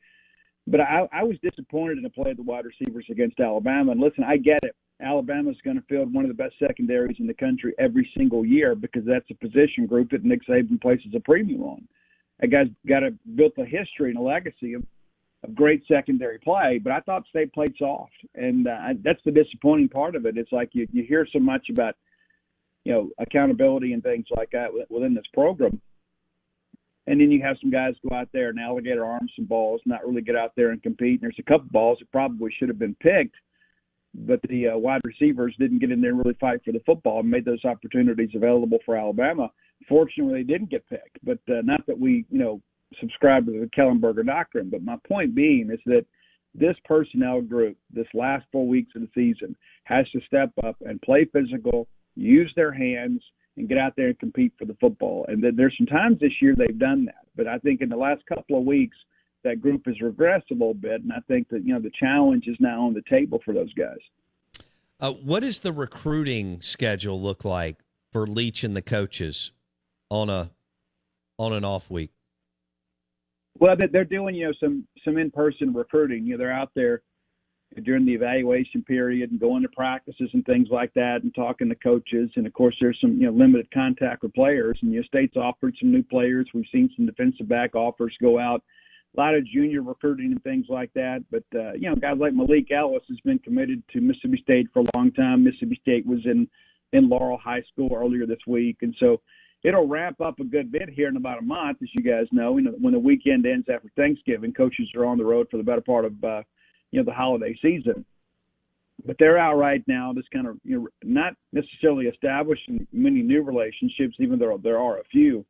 But 0.67 0.81
I, 0.81 1.09
I 1.13 1.23
was 1.25 1.37
disappointed 1.43 1.97
in 1.97 2.03
the 2.03 2.11
play 2.11 2.31
of 2.31 2.37
the 2.37 2.43
wide 2.43 2.65
receivers 2.67 3.07
against 3.11 3.41
Alabama. 3.41 3.93
And 3.93 4.01
listen, 4.01 4.25
I 4.25 4.37
get 4.37 4.61
it. 4.63 4.77
Alabama's 5.01 5.57
going 5.65 5.77
to 5.77 5.83
field 5.89 6.13
one 6.13 6.25
of 6.25 6.29
the 6.29 6.43
best 6.43 6.55
secondaries 6.59 7.17
in 7.21 7.27
the 7.27 7.35
country 7.35 7.75
every 7.79 8.11
single 8.17 8.45
year 8.45 8.75
because 8.75 9.05
that's 9.05 9.31
a 9.31 9.35
position 9.35 9.87
group 9.87 10.11
that 10.11 10.25
Nick 10.25 10.47
Saban 10.47 10.81
places 10.81 11.13
a 11.15 11.21
premium 11.21 11.63
on. 11.63 11.89
That 12.41 12.49
guy's 12.49 12.69
got 12.87 13.05
a 13.05 13.13
built 13.35 13.53
a 13.59 13.65
history 13.65 14.11
and 14.11 14.19
a 14.19 14.23
legacy 14.23 14.75
of, 14.75 14.85
of 15.45 15.55
great 15.55 15.83
secondary 15.87 16.39
play. 16.39 16.81
But 16.83 16.93
I 16.93 17.01
thought 17.01 17.27
State 17.29 17.53
played 17.53 17.75
soft, 17.79 18.13
and 18.35 18.67
uh, 18.67 18.95
that's 19.05 19.23
the 19.25 19.31
disappointing 19.31 19.89
part 19.89 20.17
of 20.17 20.27
it. 20.27 20.37
It's 20.37 20.53
like 20.53 20.71
you 20.73 20.87
you 20.93 21.05
hear 21.05 21.27
so 21.33 21.39
much 21.39 21.69
about– 21.71 21.95
you 22.89 22.95
know 22.95 23.11
accountability 23.19 23.93
and 23.93 24.03
things 24.03 24.25
like 24.35 24.51
that 24.53 24.71
within 24.89 25.13
this 25.15 25.27
program. 25.35 25.79
And 27.07 27.21
then 27.21 27.31
you 27.31 27.43
have 27.43 27.57
some 27.61 27.71
guys 27.71 27.95
go 28.07 28.17
out 28.17 28.29
there 28.33 28.49
and 28.49 28.59
alligator 28.59 29.05
arm 29.05 29.29
some 29.37 29.45
balls, 29.45 29.83
not 29.85 30.07
really 30.07 30.23
get 30.23 30.37
out 30.37 30.53
there 30.57 30.71
and 30.71 30.83
compete. 30.83 31.21
And 31.21 31.23
there's 31.23 31.39
a 31.39 31.43
couple 31.43 31.69
balls 31.71 31.99
that 32.01 32.11
probably 32.13 32.51
should 32.51 32.69
have 32.69 32.79
been 32.79 32.97
picked, 33.01 33.37
but 34.15 34.41
the 34.49 34.69
uh, 34.69 34.77
wide 34.77 35.01
receivers 35.05 35.55
didn't 35.59 35.79
get 35.79 35.91
in 35.91 36.01
there 36.01 36.11
and 36.11 36.19
really 36.19 36.37
fight 36.41 36.61
for 36.65 36.73
the 36.73 36.83
football 36.87 37.21
and 37.21 37.31
made 37.31 37.45
those 37.45 37.65
opportunities 37.65 38.31
available 38.35 38.79
for 38.85 38.97
Alabama. 38.97 39.51
Fortunately, 39.89 40.43
they 40.43 40.53
didn't 40.53 40.71
get 40.71 40.89
picked, 40.89 41.19
but 41.23 41.39
uh, 41.49 41.61
not 41.63 41.87
that 41.87 41.99
we, 41.99 42.25
you 42.31 42.39
know, 42.39 42.61
subscribe 43.01 43.47
to 43.47 43.53
the 43.53 43.71
Kellenberger 43.77 44.27
doctrine. 44.27 44.71
But 44.71 44.83
my 44.83 44.97
point 45.07 45.35
being 45.35 45.71
is 45.71 45.81
that 45.87 46.05
this 46.55 46.77
personnel 46.85 47.43
group, 47.43 47.77
this 47.93 48.07
last 48.15 48.47
four 48.51 48.67
weeks 48.67 48.93
of 48.97 49.03
the 49.03 49.09
season, 49.15 49.55
has 49.85 50.09
to 50.11 50.21
step 50.27 50.51
up 50.65 50.77
and 50.81 51.01
play 51.03 51.27
physical, 51.33 51.87
use 52.17 52.53
their 52.57 52.73
hands, 52.73 53.23
and 53.57 53.69
get 53.69 53.79
out 53.79 53.95
there 53.97 54.09
and 54.09 54.19
compete 54.19 54.53
for 54.59 54.65
the 54.65 54.77
football. 54.81 55.27
And 55.29 55.45
there's 55.57 55.77
some 55.77 55.87
times 55.87 56.19
this 56.21 56.33
year 56.41 56.55
they've 56.57 56.79
done 56.79 57.05
that, 57.07 57.27
but 57.37 57.47
I 57.47 57.59
think 57.59 57.81
in 57.81 57.89
the 57.89 57.97
last 57.97 58.23
couple 58.27 58.59
of 58.59 58.65
weeks 58.65 58.97
that 59.45 59.61
group 59.61 59.87
has 59.87 59.97
regressed 60.03 60.51
a 60.51 60.55
little 60.55 60.75
bit, 60.75 61.03
and 61.03 61.13
I 61.13 61.21
think 61.29 61.49
that 61.51 61.65
you 61.65 61.75
know 61.75 61.81
the 61.81 61.93
challenge 61.99 62.47
is 62.47 62.57
now 62.61 62.87
on 62.87 62.95
the 62.95 63.03
table 63.09 63.41
for 63.45 63.55
those 63.55 63.73
guys. 63.75 63.99
Uh, 65.01 65.13
what 65.13 65.41
does 65.41 65.61
the 65.61 65.73
recruiting 65.73 66.61
schedule 66.61 67.21
look 67.21 67.45
like 67.45 67.77
for 68.13 68.27
Leach 68.27 68.65
and 68.65 68.77
the 68.77 68.83
coaches 68.83 69.53
on 70.11 70.29
a 70.29 70.51
on 71.39 71.53
an 71.53 71.65
off 71.65 71.91
week? 71.91 72.11
Well, 73.59 73.77
they're 73.93 74.05
doing 74.05 74.35
you 74.35 74.47
know 74.47 74.53
some 74.61 74.87
some 75.05 75.19
in 75.19 75.31
person 75.31 75.73
recruiting. 75.73 76.25
You 76.25 76.33
know, 76.33 76.39
they're 76.39 76.53
out 76.53 76.71
there 76.75 77.03
during 77.83 78.07
the 78.07 78.15
evaluation 78.15 78.83
period 78.83 79.31
and 79.31 79.39
going 79.39 79.63
to 79.63 79.69
practices 79.69 80.31
and 80.33 80.45
things 80.47 80.69
like 80.71 80.93
that 80.95 81.23
and 81.23 81.35
talking 81.35 81.69
to 81.69 81.75
coaches. 81.75 82.31
And 82.37 82.47
of 82.47 82.53
course, 82.53 82.77
there's 82.81 82.99
some 83.01 83.21
you 83.21 83.27
know 83.27 83.33
limited 83.33 83.71
contact 83.73 84.23
with 84.23 84.35
players. 84.35 84.79
And 84.83 84.93
the 84.93 85.03
state's 85.05 85.37
offered 85.37 85.75
some 85.81 85.93
new 85.93 86.03
players. 86.03 86.49
We've 86.55 86.65
seen 86.73 86.91
some 86.97 87.07
defensive 87.07 87.49
back 87.49 87.75
offers 87.75 88.17
go 88.21 88.39
out. 88.39 88.63
A 89.19 89.21
lot 89.21 89.35
of 89.35 89.45
junior 89.45 89.83
recruiting 89.83 90.31
and 90.31 90.43
things 90.45 90.67
like 90.69 90.93
that. 90.95 91.25
But 91.29 91.43
uh, 91.53 91.73
you 91.73 91.91
know, 91.91 91.97
guys 91.97 92.19
like 92.21 92.35
Malik 92.35 92.71
Ellis 92.71 93.03
has 93.09 93.19
been 93.25 93.41
committed 93.41 93.83
to 93.93 94.01
Mississippi 94.01 94.41
State 94.45 94.69
for 94.73 94.81
a 94.81 94.97
long 94.97 95.11
time. 95.11 95.43
Mississippi 95.43 95.77
State 95.83 96.07
was 96.07 96.21
in 96.25 96.49
in 96.93 97.09
Laurel 97.09 97.37
High 97.37 97.63
School 97.73 97.93
earlier 97.93 98.27
this 98.27 98.39
week, 98.47 98.77
and 98.83 98.95
so 99.01 99.21
it'll 99.65 99.89
ramp 99.89 100.21
up 100.21 100.39
a 100.39 100.45
good 100.45 100.71
bit 100.71 100.89
here 100.89 101.09
in 101.09 101.17
about 101.17 101.41
a 101.41 101.43
month, 101.43 101.79
as 101.83 101.89
you 101.99 102.05
guys 102.05 102.27
know. 102.31 102.59
You 102.59 102.67
know, 102.67 102.75
when 102.81 102.93
the 102.93 102.99
weekend 103.01 103.45
ends 103.45 103.67
after 103.69 103.89
Thanksgiving, 103.97 104.53
coaches 104.53 104.89
are 104.97 105.05
on 105.05 105.19
the 105.19 105.25
road 105.25 105.49
for 105.51 105.57
the 105.57 105.65
better 105.65 105.81
part 105.81 106.05
of 106.05 106.13
uh, 106.23 106.43
you 106.93 107.01
know 107.01 107.05
the 107.05 107.13
holiday 107.13 107.59
season. 107.61 108.05
But 109.05 109.17
they're 109.19 109.39
out 109.39 109.57
right 109.57 109.83
now, 109.89 110.13
just 110.15 110.31
kind 110.31 110.47
of 110.47 110.59
you 110.63 110.79
know 110.79 110.89
not 111.03 111.35
necessarily 111.53 112.07
establishing 112.07 112.87
many 112.93 113.23
new 113.23 113.43
relationships, 113.43 114.15
even 114.21 114.39
though 114.39 114.61
there 114.63 114.79
are 114.79 114.99
a 114.99 115.05
few. 115.11 115.45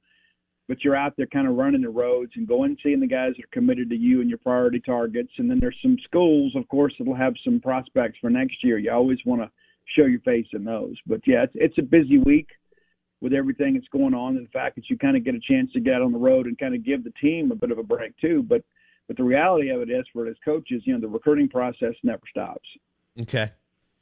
But 0.68 0.84
you're 0.84 0.96
out 0.96 1.14
there 1.16 1.26
kind 1.26 1.48
of 1.48 1.56
running 1.56 1.80
the 1.80 1.88
roads 1.88 2.32
and 2.36 2.46
going 2.46 2.70
and 2.70 2.78
seeing 2.82 3.00
the 3.00 3.06
guys 3.06 3.32
that 3.36 3.44
are 3.44 3.52
committed 3.52 3.88
to 3.88 3.96
you 3.96 4.20
and 4.20 4.28
your 4.28 4.38
priority 4.38 4.80
targets. 4.80 5.32
And 5.38 5.50
then 5.50 5.58
there's 5.60 5.78
some 5.82 5.96
schools, 6.04 6.52
of 6.54 6.68
course, 6.68 6.92
that'll 6.98 7.14
have 7.14 7.34
some 7.42 7.58
prospects 7.58 8.18
for 8.20 8.28
next 8.28 8.62
year. 8.62 8.78
You 8.78 8.92
always 8.92 9.18
want 9.24 9.40
to 9.40 9.50
show 9.96 10.04
your 10.04 10.20
face 10.20 10.46
in 10.52 10.64
those. 10.64 10.94
But 11.06 11.20
yeah, 11.26 11.44
it's, 11.44 11.54
it's 11.54 11.78
a 11.78 11.82
busy 11.82 12.18
week 12.18 12.48
with 13.20 13.32
everything 13.32 13.74
that's 13.74 13.88
going 13.88 14.14
on 14.14 14.36
and 14.36 14.46
the 14.46 14.50
fact 14.50 14.76
that 14.76 14.88
you 14.88 14.98
kind 14.98 15.16
of 15.16 15.24
get 15.24 15.34
a 15.34 15.40
chance 15.40 15.72
to 15.72 15.80
get 15.80 15.94
out 15.94 16.02
on 16.02 16.12
the 16.12 16.18
road 16.18 16.46
and 16.46 16.58
kind 16.58 16.74
of 16.74 16.84
give 16.84 17.02
the 17.02 17.12
team 17.20 17.50
a 17.50 17.56
bit 17.56 17.70
of 17.70 17.78
a 17.78 17.82
break 17.82 18.16
too. 18.18 18.44
But 18.46 18.62
but 19.06 19.16
the 19.16 19.24
reality 19.24 19.70
of 19.70 19.80
it 19.80 19.90
is 19.90 20.04
for 20.12 20.26
as 20.26 20.36
coaches, 20.44 20.82
you 20.84 20.92
know, 20.92 21.00
the 21.00 21.08
recruiting 21.08 21.48
process 21.48 21.94
never 22.02 22.20
stops. 22.30 22.68
Okay. 23.18 23.50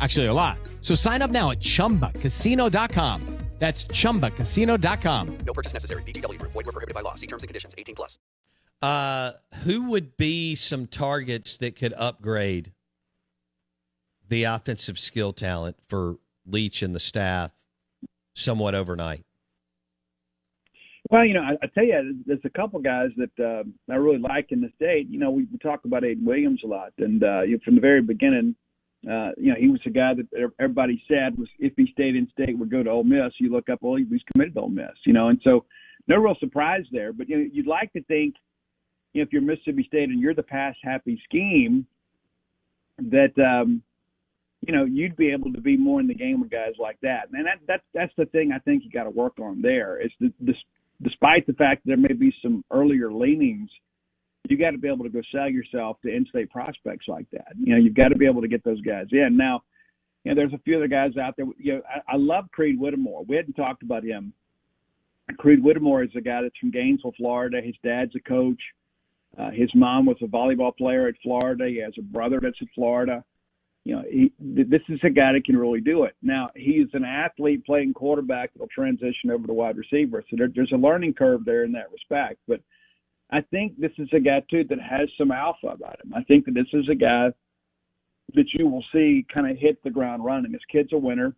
Actually, 0.00 0.26
a 0.26 0.34
lot. 0.34 0.58
So 0.82 0.94
sign 0.94 1.22
up 1.22 1.30
now 1.30 1.50
at 1.50 1.60
chumbacasino.com. 1.60 3.38
That's 3.58 3.86
chumbacasino.com. 3.86 5.38
No 5.44 5.52
purchase 5.52 5.74
necessary. 5.74 6.02
VGW 6.04 6.38
Group. 6.38 6.52
Void 6.52 6.66
were 6.66 6.72
prohibited 6.72 6.94
by 6.94 7.00
law. 7.00 7.14
See 7.16 7.26
terms 7.26 7.42
and 7.42 7.48
conditions. 7.48 7.74
18 7.76 7.94
plus. 7.94 8.18
Uh, 8.80 9.32
who 9.64 9.90
would 9.90 10.16
be 10.16 10.54
some 10.54 10.86
targets 10.86 11.56
that 11.56 11.74
could 11.74 11.92
upgrade 11.94 12.72
the 14.28 14.44
offensive 14.44 14.98
skill 14.98 15.32
talent 15.32 15.76
for 15.88 16.18
Leach 16.46 16.82
and 16.82 16.94
the 16.94 17.00
staff 17.00 17.50
somewhat 18.36 18.76
overnight? 18.76 19.24
Well, 21.10 21.24
you 21.24 21.34
know, 21.34 21.42
I, 21.42 21.56
I 21.60 21.66
tell 21.74 21.84
you, 21.84 22.22
there's 22.26 22.38
a 22.44 22.50
couple 22.50 22.78
guys 22.80 23.08
that 23.16 23.44
uh, 23.44 23.64
I 23.92 23.96
really 23.96 24.18
like 24.18 24.52
in 24.52 24.60
the 24.60 24.70
state. 24.76 25.08
You 25.08 25.18
know, 25.18 25.30
we, 25.30 25.48
we 25.50 25.58
talk 25.58 25.84
about 25.84 26.02
Aiden 26.04 26.22
Williams 26.22 26.60
a 26.64 26.68
lot, 26.68 26.92
and 26.98 27.24
uh, 27.24 27.42
you 27.42 27.52
know, 27.52 27.58
from 27.64 27.74
the 27.74 27.80
very 27.80 28.02
beginning, 28.02 28.54
uh, 29.06 29.30
you 29.36 29.50
know, 29.50 29.56
he 29.58 29.68
was 29.68 29.80
a 29.86 29.90
guy 29.90 30.12
that 30.14 30.50
everybody 30.58 31.02
said 31.06 31.38
was 31.38 31.48
if 31.58 31.72
he 31.76 31.88
stayed 31.92 32.16
in 32.16 32.28
state 32.32 32.58
would 32.58 32.70
go 32.70 32.82
to 32.82 32.90
Ole 32.90 33.04
Miss. 33.04 33.32
You 33.38 33.52
look 33.52 33.68
up, 33.68 33.78
well, 33.80 33.96
he 33.96 34.04
was 34.04 34.20
committed 34.32 34.54
to 34.54 34.60
Ole 34.60 34.70
Miss, 34.70 34.96
you 35.06 35.12
know, 35.12 35.28
and 35.28 35.40
so 35.44 35.64
no 36.08 36.16
real 36.16 36.36
surprise 36.40 36.84
there. 36.90 37.12
But 37.12 37.28
you 37.28 37.38
know, 37.38 37.48
you'd 37.52 37.66
like 37.66 37.92
to 37.92 38.02
think, 38.04 38.34
you 39.12 39.20
know, 39.20 39.26
if 39.26 39.32
you're 39.32 39.42
Mississippi 39.42 39.84
State 39.86 40.08
and 40.08 40.20
you're 40.20 40.34
the 40.34 40.42
pass 40.42 40.74
happy 40.82 41.20
scheme, 41.24 41.86
that 42.98 43.32
um, 43.38 43.82
you 44.66 44.74
know 44.74 44.84
you'd 44.84 45.16
be 45.16 45.30
able 45.30 45.52
to 45.52 45.60
be 45.60 45.76
more 45.76 46.00
in 46.00 46.08
the 46.08 46.14
game 46.14 46.40
with 46.40 46.50
guys 46.50 46.74
like 46.80 46.98
that. 47.02 47.28
And 47.32 47.46
that 47.46 47.58
that's 47.68 47.84
that's 47.94 48.12
the 48.18 48.26
thing 48.26 48.50
I 48.52 48.58
think 48.58 48.82
you 48.84 48.90
got 48.90 49.04
to 49.04 49.10
work 49.10 49.38
on 49.38 49.62
there. 49.62 50.00
Is 50.04 50.10
the, 50.18 50.32
the, 50.40 50.54
despite 51.02 51.46
the 51.46 51.52
fact 51.52 51.84
that 51.84 51.90
there 51.90 51.96
may 51.96 52.14
be 52.14 52.34
some 52.42 52.64
earlier 52.72 53.12
leanings 53.12 53.70
you 54.50 54.58
got 54.58 54.70
to 54.70 54.78
be 54.78 54.88
able 54.88 55.04
to 55.04 55.10
go 55.10 55.20
sell 55.32 55.48
yourself 55.48 55.98
to 56.02 56.14
in-state 56.14 56.50
prospects 56.50 57.06
like 57.08 57.26
that. 57.32 57.48
You 57.58 57.74
know, 57.74 57.80
you've 57.80 57.94
got 57.94 58.08
to 58.08 58.16
be 58.16 58.26
able 58.26 58.40
to 58.42 58.48
get 58.48 58.64
those 58.64 58.80
guys 58.82 59.06
in. 59.12 59.36
Now, 59.36 59.62
you 60.24 60.30
know, 60.30 60.36
there's 60.36 60.52
a 60.52 60.62
few 60.64 60.76
other 60.76 60.88
guys 60.88 61.16
out 61.16 61.34
there. 61.36 61.46
You 61.58 61.74
know, 61.74 61.82
I, 61.88 62.14
I 62.14 62.16
love 62.16 62.44
Creed 62.52 62.78
Whittemore. 62.78 63.24
We 63.26 63.36
hadn't 63.36 63.54
talked 63.54 63.82
about 63.82 64.04
him. 64.04 64.32
Creed 65.38 65.62
Whittemore 65.62 66.02
is 66.02 66.10
a 66.16 66.20
guy 66.20 66.42
that's 66.42 66.56
from 66.58 66.70
Gainesville, 66.70 67.14
Florida. 67.16 67.60
His 67.62 67.74
dad's 67.84 68.14
a 68.16 68.20
coach. 68.20 68.60
Uh, 69.38 69.50
his 69.50 69.70
mom 69.74 70.06
was 70.06 70.16
a 70.22 70.26
volleyball 70.26 70.76
player 70.76 71.06
at 71.08 71.14
Florida. 71.22 71.68
He 71.68 71.76
has 71.78 71.92
a 71.98 72.02
brother 72.02 72.40
that's 72.42 72.56
at 72.60 72.68
Florida. 72.74 73.22
You 73.84 73.96
know, 73.96 74.02
he, 74.10 74.32
this 74.38 74.82
is 74.88 75.00
a 75.04 75.10
guy 75.10 75.32
that 75.32 75.44
can 75.44 75.56
really 75.56 75.80
do 75.80 76.04
it. 76.04 76.14
Now, 76.22 76.50
he's 76.56 76.88
an 76.92 77.04
athlete 77.04 77.64
playing 77.64 77.94
quarterback 77.94 78.52
that'll 78.52 78.68
transition 78.68 79.30
over 79.30 79.46
to 79.46 79.52
wide 79.52 79.76
receiver. 79.76 80.24
So 80.30 80.36
there, 80.36 80.48
there's 80.54 80.72
a 80.72 80.76
learning 80.76 81.14
curve 81.14 81.44
there 81.44 81.64
in 81.64 81.72
that 81.72 81.92
respect. 81.92 82.38
But– 82.46 82.60
I 83.30 83.40
think 83.42 83.78
this 83.78 83.92
is 83.98 84.08
a 84.12 84.20
guy 84.20 84.42
too 84.50 84.64
that 84.68 84.80
has 84.80 85.08
some 85.18 85.30
alpha 85.30 85.68
about 85.68 86.00
him. 86.02 86.14
I 86.14 86.22
think 86.24 86.46
that 86.46 86.54
this 86.54 86.68
is 86.72 86.88
a 86.88 86.94
guy 86.94 87.28
that 88.34 88.52
you 88.54 88.66
will 88.66 88.84
see 88.92 89.26
kind 89.32 89.50
of 89.50 89.56
hit 89.58 89.82
the 89.82 89.90
ground 89.90 90.24
running. 90.24 90.52
This 90.52 90.60
kid's 90.70 90.92
a 90.92 90.98
winner. 90.98 91.34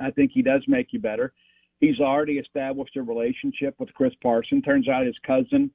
I 0.00 0.10
think 0.10 0.30
he 0.32 0.42
does 0.42 0.62
make 0.66 0.92
you 0.92 0.98
better. 0.98 1.32
He's 1.80 2.00
already 2.00 2.38
established 2.38 2.96
a 2.96 3.02
relationship 3.02 3.74
with 3.78 3.92
Chris 3.94 4.12
Parson. 4.22 4.62
Turns 4.62 4.88
out 4.88 5.06
his 5.06 5.18
cousin 5.26 5.70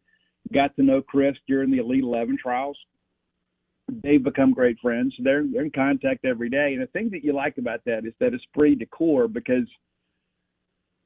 got 0.54 0.76
to 0.76 0.84
know 0.84 1.02
Chris 1.02 1.36
during 1.48 1.72
the 1.72 1.80
Elite 1.80 2.04
Eleven 2.04 2.38
trials. 2.38 2.78
They've 4.04 4.24
become 4.24 4.54
great 4.54 4.78
friends. 4.80 5.14
They're 5.20 5.46
they're 5.52 5.66
in 5.66 5.72
contact 5.72 6.26
every 6.26 6.50
day. 6.50 6.74
And 6.74 6.82
the 6.82 6.88
thing 6.88 7.10
that 7.12 7.24
you 7.24 7.34
like 7.34 7.58
about 7.58 7.82
that 7.86 8.06
is 8.06 8.14
that 8.20 8.34
esprit 8.34 8.76
de 8.80 8.86
corps 8.88 9.28
because 9.28 9.68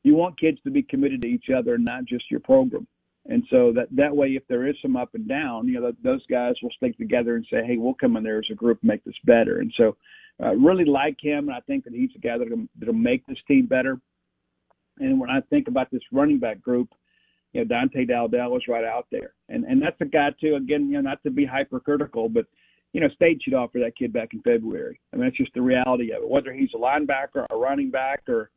you 0.04 0.16
want 0.16 0.40
kids 0.40 0.60
to 0.64 0.72
be 0.72 0.82
committed 0.82 1.22
to 1.22 1.28
each 1.28 1.50
other, 1.50 1.76
and 1.76 1.84
not 1.84 2.06
just 2.06 2.32
your 2.32 2.40
program. 2.40 2.88
And 3.30 3.44
so 3.52 3.72
that 3.74 3.88
that 3.92 4.16
way, 4.16 4.30
if 4.30 4.44
there 4.48 4.68
is 4.68 4.76
some 4.82 4.98
up 4.98 5.14
and 5.14 5.28
down, 5.28 5.68
you 5.68 5.80
know, 5.80 5.94
those 6.04 6.26
guys 6.26 6.56
will 6.64 6.72
stick 6.72 6.98
together 6.98 7.36
and 7.36 7.46
say, 7.50 7.64
"Hey, 7.64 7.78
we'll 7.78 7.94
come 7.94 8.18
in 8.18 8.24
there 8.24 8.40
as 8.40 8.50
a 8.52 8.56
group, 8.56 8.80
and 8.82 8.90
make 8.90 9.04
this 9.04 9.20
better." 9.24 9.60
And 9.60 9.72
so, 9.78 9.96
uh, 10.44 10.56
really 10.56 10.84
like 10.84 11.18
him, 11.22 11.48
and 11.48 11.56
I 11.56 11.60
think 11.62 11.84
that 11.84 11.94
he's 11.94 12.10
a 12.16 12.20
guy 12.20 12.40
that'll, 12.40 12.66
that'll 12.80 12.94
make 12.94 13.26
this 13.28 13.38
team 13.48 13.68
better. 13.68 14.02
And 14.98 15.20
when 15.20 15.30
I 15.30 15.42
think 15.42 15.68
about 15.68 15.92
this 15.92 16.02
running 16.12 16.40
back 16.40 16.60
group, 16.60 16.90
you 17.54 17.62
know, 17.62 17.68
Dante 17.68 18.04
Dowdell 18.04 18.58
is 18.58 18.68
right 18.68 18.84
out 18.84 19.06
there, 19.12 19.34
and 19.48 19.64
and 19.64 19.80
that's 19.80 20.02
a 20.02 20.06
guy 20.06 20.32
too. 20.42 20.56
Again, 20.56 20.88
you 20.88 20.94
know, 20.94 21.02
not 21.02 21.22
to 21.22 21.30
be 21.30 21.46
hypercritical, 21.46 22.30
but 22.30 22.48
you 22.94 23.02
know, 23.02 23.10
State 23.10 23.42
should 23.44 23.54
offer 23.54 23.78
that 23.78 23.96
kid 23.96 24.12
back 24.12 24.34
in 24.34 24.42
February. 24.42 25.00
I 25.14 25.18
mean, 25.18 25.26
that's 25.26 25.38
just 25.38 25.54
the 25.54 25.62
reality 25.62 26.12
of 26.14 26.24
it. 26.24 26.30
Whether 26.30 26.52
he's 26.52 26.74
a 26.74 26.80
linebacker, 26.80 27.46
a 27.52 27.56
running 27.56 27.92
back, 27.92 28.24
or 28.28 28.50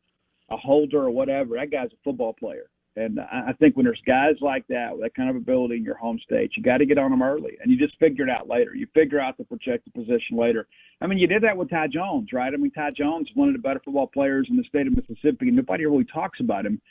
a 0.50 0.56
holder, 0.56 1.02
or 1.02 1.10
whatever, 1.10 1.56
that 1.56 1.70
guy's 1.70 1.92
a 1.92 2.02
football 2.02 2.32
player. 2.32 2.70
And 2.94 3.20
I 3.20 3.54
think 3.58 3.74
when 3.74 3.84
there's 3.84 4.02
guys 4.06 4.34
like 4.42 4.66
that 4.68 4.92
with 4.92 5.00
that 5.00 5.14
kind 5.14 5.30
of 5.30 5.36
ability 5.36 5.76
in 5.76 5.84
your 5.84 5.96
home 5.96 6.18
state, 6.22 6.50
you 6.56 6.62
got 6.62 6.78
to 6.78 6.84
get 6.84 6.98
on 6.98 7.10
them 7.10 7.22
early, 7.22 7.56
and 7.62 7.72
you 7.72 7.78
just 7.78 7.98
figure 7.98 8.24
it 8.24 8.30
out 8.30 8.48
later. 8.48 8.74
You 8.74 8.86
figure 8.92 9.18
out 9.18 9.38
the 9.38 9.44
projected 9.44 9.94
position 9.94 10.36
later. 10.36 10.66
I 11.00 11.06
mean, 11.06 11.18
you 11.18 11.26
did 11.26 11.42
that 11.42 11.56
with 11.56 11.70
Ty 11.70 11.86
Jones, 11.88 12.28
right? 12.34 12.52
I 12.52 12.56
mean, 12.58 12.70
Ty 12.70 12.90
Jones 12.90 13.28
one 13.34 13.48
of 13.48 13.54
the 13.54 13.62
better 13.62 13.80
football 13.82 14.08
players 14.08 14.46
in 14.50 14.58
the 14.58 14.64
state 14.64 14.86
of 14.86 14.94
Mississippi, 14.94 15.48
and 15.48 15.56
nobody 15.56 15.86
really 15.86 16.04
talks 16.04 16.38
about 16.40 16.66
him. 16.66 16.82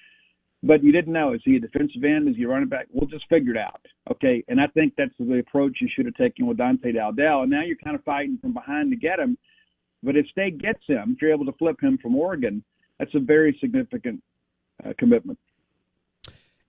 But 0.63 0.83
you 0.83 0.91
didn't 0.91 1.13
know 1.13 1.33
is 1.33 1.41
he 1.43 1.55
a 1.55 1.59
defensive 1.59 2.03
end? 2.03 2.27
Is 2.27 2.35
he 2.35 2.43
a 2.43 2.47
running 2.47 2.69
back? 2.69 2.87
We'll 2.91 3.09
just 3.09 3.27
figure 3.29 3.51
it 3.51 3.57
out, 3.57 3.81
okay? 4.09 4.43
And 4.47 4.59
I 4.59 4.67
think 4.67 4.93
that's 4.97 5.13
the 5.19 5.39
approach 5.39 5.77
you 5.81 5.89
should 5.95 6.05
have 6.05 6.15
taken 6.15 6.47
with 6.47 6.57
Dante 6.57 6.91
Dowdell. 6.91 7.43
And 7.43 7.51
now 7.51 7.61
you're 7.61 7.77
kind 7.77 7.95
of 7.95 8.03
fighting 8.03 8.39
from 8.41 8.53
behind 8.53 8.91
to 8.91 8.95
get 8.95 9.19
him. 9.19 9.37
But 10.03 10.15
if 10.17 10.27
State 10.27 10.59
gets 10.59 10.81
him, 10.87 11.13
if 11.15 11.21
you're 11.21 11.33
able 11.33 11.45
to 11.45 11.57
flip 11.59 11.79
him 11.81 11.99
from 12.01 12.15
Oregon, 12.15 12.63
that's 12.97 13.13
a 13.13 13.19
very 13.19 13.55
significant 13.59 14.21
uh, 14.83 14.93
commitment. 14.97 15.37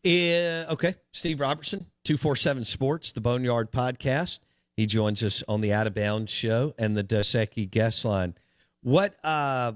Uh, 0.05 0.67
okay, 0.73 0.97
Steve 1.13 1.39
Robertson, 1.39 1.87
247 2.05 2.65
Sports, 2.65 3.13
the 3.13 3.21
Boneyard 3.21 3.71
Podcast. 3.71 4.41
He 4.77 4.87
joins 4.87 5.23
us 5.23 5.45
on 5.47 5.61
the 5.61 5.73
Out 5.73 5.87
of 5.87 5.95
Bounds 5.95 6.33
show 6.33 6.75
and 6.79 6.97
the 6.97 7.03
Dos 7.03 7.37
guest 7.71 8.05
line. 8.05 8.35
What 8.83 9.15
uh 9.25 9.75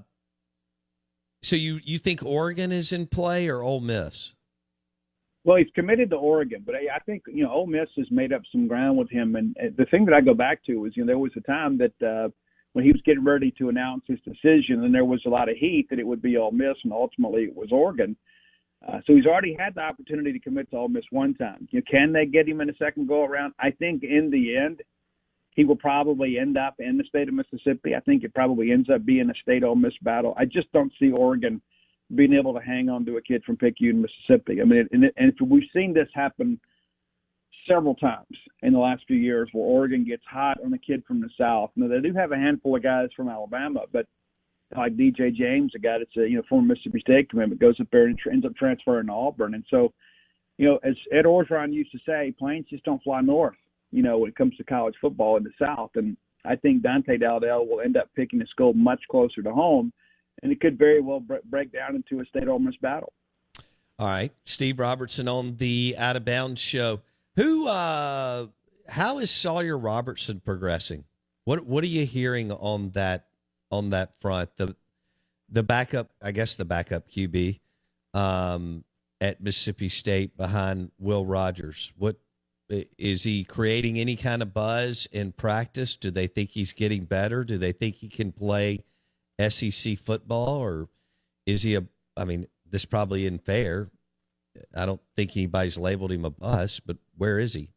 So 1.43 1.55
you 1.55 1.81
you 1.85 1.99
think 1.99 2.25
Oregon 2.25 2.73
is 2.73 2.93
in 2.93 3.07
play 3.07 3.49
or 3.49 3.62
Ole 3.62 3.81
Miss? 3.81 4.35
Well, 5.45 5.59
he's 5.59 5.71
committed 5.77 6.11
to 6.11 6.17
Oregon, 6.17 6.65
but 6.67 6.75
I, 6.75 6.99
think 7.07 7.23
you 7.29 7.45
know 7.45 7.53
Ole 7.53 7.69
Miss 7.69 7.89
has 7.97 8.11
made 8.11 8.33
up 8.33 8.43
some 8.51 8.67
ground 8.67 8.99
with 8.99 9.09
him. 9.09 9.37
And 9.37 9.55
the 9.77 9.85
thing 9.93 10.05
that 10.07 10.15
I 10.15 10.21
go 10.21 10.35
back 10.35 10.65
to 10.65 10.87
is, 10.87 10.97
you 10.97 11.05
know, 11.05 11.07
there 11.07 11.19
was 11.19 11.31
a 11.37 11.41
time 11.43 11.79
that 11.79 12.03
uh, 12.05 12.31
when 12.73 12.85
he 12.85 12.91
was 12.91 13.01
getting 13.07 13.23
ready 13.23 13.55
to 13.59 13.69
announce 13.69 14.03
his 14.09 14.19
decision, 14.25 14.83
and 14.83 14.93
there 14.93 15.05
was 15.05 15.23
a 15.25 15.31
lot 15.31 15.49
of 15.49 15.57
heat 15.57 15.87
that 15.91 16.01
it 16.01 16.07
would 16.07 16.21
be 16.21 16.37
Ole 16.37 16.51
Miss, 16.51 16.77
and 16.83 16.93
ultimately 16.93 17.43
it 17.43 17.55
was 17.55 17.71
Oregon. 17.71 18.17
Uh, 18.87 19.01
so 19.07 19.15
he's 19.15 19.27
already 19.27 19.57
had 19.59 19.75
the 19.75 19.81
opportunity 19.81 20.33
to 20.33 20.39
commit 20.39 20.71
to 20.71 20.77
Ole 20.77 20.89
Miss 20.89 21.05
one 21.11 21.35
time. 21.35 21.67
You 21.71 21.81
know, 21.81 21.85
can 21.91 22.12
they 22.12 22.27
get 22.27 22.49
him 22.49 22.61
in 22.61 22.71
a 22.71 22.77
second 22.77 23.09
go 23.09 23.25
around? 23.25 23.55
I 23.59 23.71
think 23.71 24.03
in 24.03 24.31
the 24.31 24.57
end, 24.57 24.83
he 25.51 25.65
will 25.65 25.77
probably 25.77 26.39
end 26.39 26.59
up 26.59 26.75
in 26.79 26.99
the 26.99 27.05
state 27.05 27.29
of 27.29 27.35
Mississippi. 27.35 27.95
I 27.95 28.01
think 28.01 28.23
it 28.23 28.35
probably 28.35 28.71
ends 28.73 28.91
up 28.91 29.05
being 29.05 29.31
a 29.31 29.35
state 29.41 29.65
Ole 29.65 29.75
Miss 29.75 29.95
battle. 30.03 30.35
I 30.37 30.45
just 30.45 30.71
don't 30.73 30.93
see 31.01 31.11
Oregon 31.11 31.62
being 32.15 32.35
able 32.35 32.55
to 32.55 32.61
hang 32.61 32.89
on 32.89 33.05
to 33.07 33.17
a 33.17 33.23
kid 33.23 33.43
from 33.45 33.57
Picayune, 33.57 34.01
Mississippi. 34.03 34.61
I 34.61 34.65
mean, 34.65 34.87
and, 34.93 35.11
and 35.17 35.33
we've 35.41 35.69
seen 35.75 35.93
this 35.93 36.09
happen 36.15 36.61
several 37.69 37.95
times 37.97 38.37
in 38.62 38.73
the 38.73 38.79
last 38.79 39.03
few 39.07 39.17
years, 39.17 39.49
where 39.53 39.65
Oregon 39.65 40.05
gets 40.05 40.23
hot 40.31 40.59
on 40.65 40.73
a 40.75 40.79
kid 40.79 41.03
from 41.07 41.21
the 41.21 41.31
South. 41.39 41.71
Now 41.75 41.89
they 41.89 42.01
do 42.01 42.12
have 42.15 42.33
a 42.33 42.37
handful 42.37 42.77
of 42.77 42.83
guys 42.83 43.09
from 43.17 43.29
Alabama, 43.29 43.81
but 43.93 44.07
like 44.75 44.97
DJ 44.97 45.35
James, 45.35 45.73
a 45.77 45.79
guy 45.79 45.99
that's 45.99 46.17
a 46.17 46.29
you 46.29 46.37
know 46.37 46.43
former 46.49 46.69
Mississippi 46.69 47.01
State 47.01 47.31
commitment, 47.31 47.61
goes 47.61 47.79
up 47.81 47.89
there 47.93 48.07
and 48.07 48.19
ends 48.31 48.47
up 48.47 48.57
transferring 48.57 49.07
to 49.07 49.13
Auburn. 49.13 49.55
And 49.55 49.65
so, 49.71 49.93
you 50.59 50.67
know, 50.67 50.79
as 50.83 50.95
Ed 51.13 51.25
Orgeron 51.25 51.73
used 51.73 51.93
to 51.93 51.99
say, 52.07 52.35
planes 52.39 52.67
just 52.69 52.85
don't 52.85 53.03
fly 53.03 53.21
north. 53.21 53.57
You 53.93 54.03
know, 54.03 54.19
when 54.19 54.31
it 54.31 54.37
comes 54.37 54.57
to 54.57 54.65
college 54.65 54.95
football 55.01 55.37
in 55.37 55.45
the 55.45 55.53
South, 55.59 55.91
and 55.95 56.17
I 56.45 56.57
think 56.57 56.83
Dante 56.83 57.19
Dowdell 57.19 57.67
will 57.67 57.81
end 57.81 57.97
up 57.97 58.11
picking 58.17 58.43
a 58.43 58.47
school 58.47 58.73
much 58.73 59.01
closer 59.11 59.43
to 59.43 59.53
home 59.53 59.93
and 60.43 60.53
it 60.53 60.61
could 60.61 60.79
very 60.79 61.01
well 61.01 61.23
break 61.45 61.73
down 61.73 61.97
into 61.97 62.23
a 62.23 62.27
state 62.27 62.49
Ole 62.49 62.59
Miss 62.59 62.77
battle. 62.81 63.13
All 63.99 64.07
right, 64.07 64.33
Steve 64.45 64.79
Robertson 64.79 65.27
on 65.29 65.57
the 65.57 65.95
Out 65.97 66.17
of 66.17 66.25
Bounds 66.25 66.61
show. 66.61 67.01
Who, 67.37 67.67
uh, 67.67 68.49
how 68.89 69.19
is 69.19 69.31
Sawyer 69.31 69.79
Robertson 69.79 70.41
progressing? 70.41 71.05
What 71.45 71.65
What 71.65 71.83
are 71.85 71.89
you 71.89 72.05
hearing 72.05 72.53
on 72.53 72.91
that 72.91 73.27
on 73.71 73.91
that 73.91 74.13
front? 74.21 74.57
The 74.57 74.77
the 75.49 75.63
backup, 75.63 76.11
I 76.21 76.33
guess, 76.33 76.57
the 76.57 76.65
backup 76.65 77.09
QB 77.09 77.61
um, 78.15 78.85
at 79.21 79.41
Mississippi 79.41 79.89
State 79.89 80.37
behind 80.37 80.91
Will 80.99 81.25
Rogers. 81.25 81.93
What 81.97 82.17
is 82.69 83.23
he 83.23 83.45
creating 83.45 83.99
any 83.99 84.17
kind 84.17 84.43
of 84.43 84.53
buzz 84.53 85.07
in 85.13 85.33
practice? 85.33 85.97
Do 85.97 86.11
they 86.11 86.27
think 86.27 86.51
he's 86.51 86.73
getting 86.73 87.05
better? 87.05 87.45
Do 87.45 87.59
they 87.59 87.73
think 87.73 87.97
he 87.97 88.09
can 88.09 88.33
play? 88.33 88.81
SEC 89.39 89.99
football, 89.99 90.63
or 90.63 90.89
is 91.45 91.63
he 91.63 91.75
a? 91.75 91.85
I 92.17 92.25
mean, 92.25 92.47
this 92.69 92.85
probably 92.85 93.27
isn't 93.27 93.45
fair. 93.45 93.91
I 94.75 94.87
don't 94.87 95.01
think 95.15 95.37
anybody's 95.37 95.77
labeled 95.77 96.13
him 96.13 96.25
a 96.25 96.31
bust, 96.31 96.87
but 96.87 96.97
where 97.17 97.39
is 97.39 97.53
he? 97.53 97.71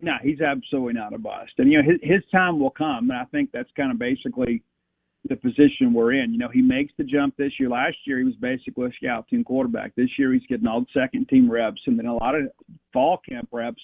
No, 0.00 0.12
he's 0.22 0.40
absolutely 0.40 0.92
not 0.92 1.12
a 1.12 1.18
bust, 1.18 1.52
and 1.58 1.72
you 1.72 1.82
know 1.82 1.90
his 1.90 1.98
his 2.02 2.22
time 2.30 2.60
will 2.60 2.70
come, 2.70 3.10
and 3.10 3.18
I 3.18 3.24
think 3.24 3.50
that's 3.52 3.70
kind 3.76 3.90
of 3.90 3.98
basically 3.98 4.62
the 5.28 5.36
position 5.36 5.92
we're 5.92 6.12
in. 6.12 6.32
You 6.32 6.38
know, 6.38 6.48
he 6.48 6.62
makes 6.62 6.92
the 6.96 7.04
jump 7.04 7.36
this 7.36 7.52
year. 7.58 7.68
Last 7.68 7.96
year, 8.04 8.18
he 8.18 8.24
was 8.24 8.36
basically 8.36 8.86
a 8.86 8.92
scout 8.92 9.26
team 9.28 9.44
quarterback. 9.44 9.94
This 9.94 10.10
year, 10.18 10.32
he's 10.32 10.46
getting 10.48 10.66
all 10.66 10.80
the 10.80 11.00
second 11.00 11.28
team 11.28 11.50
reps, 11.50 11.80
and 11.86 11.98
then 11.98 12.06
a 12.06 12.14
lot 12.14 12.34
of 12.34 12.42
fall 12.92 13.18
camp 13.28 13.48
reps 13.52 13.82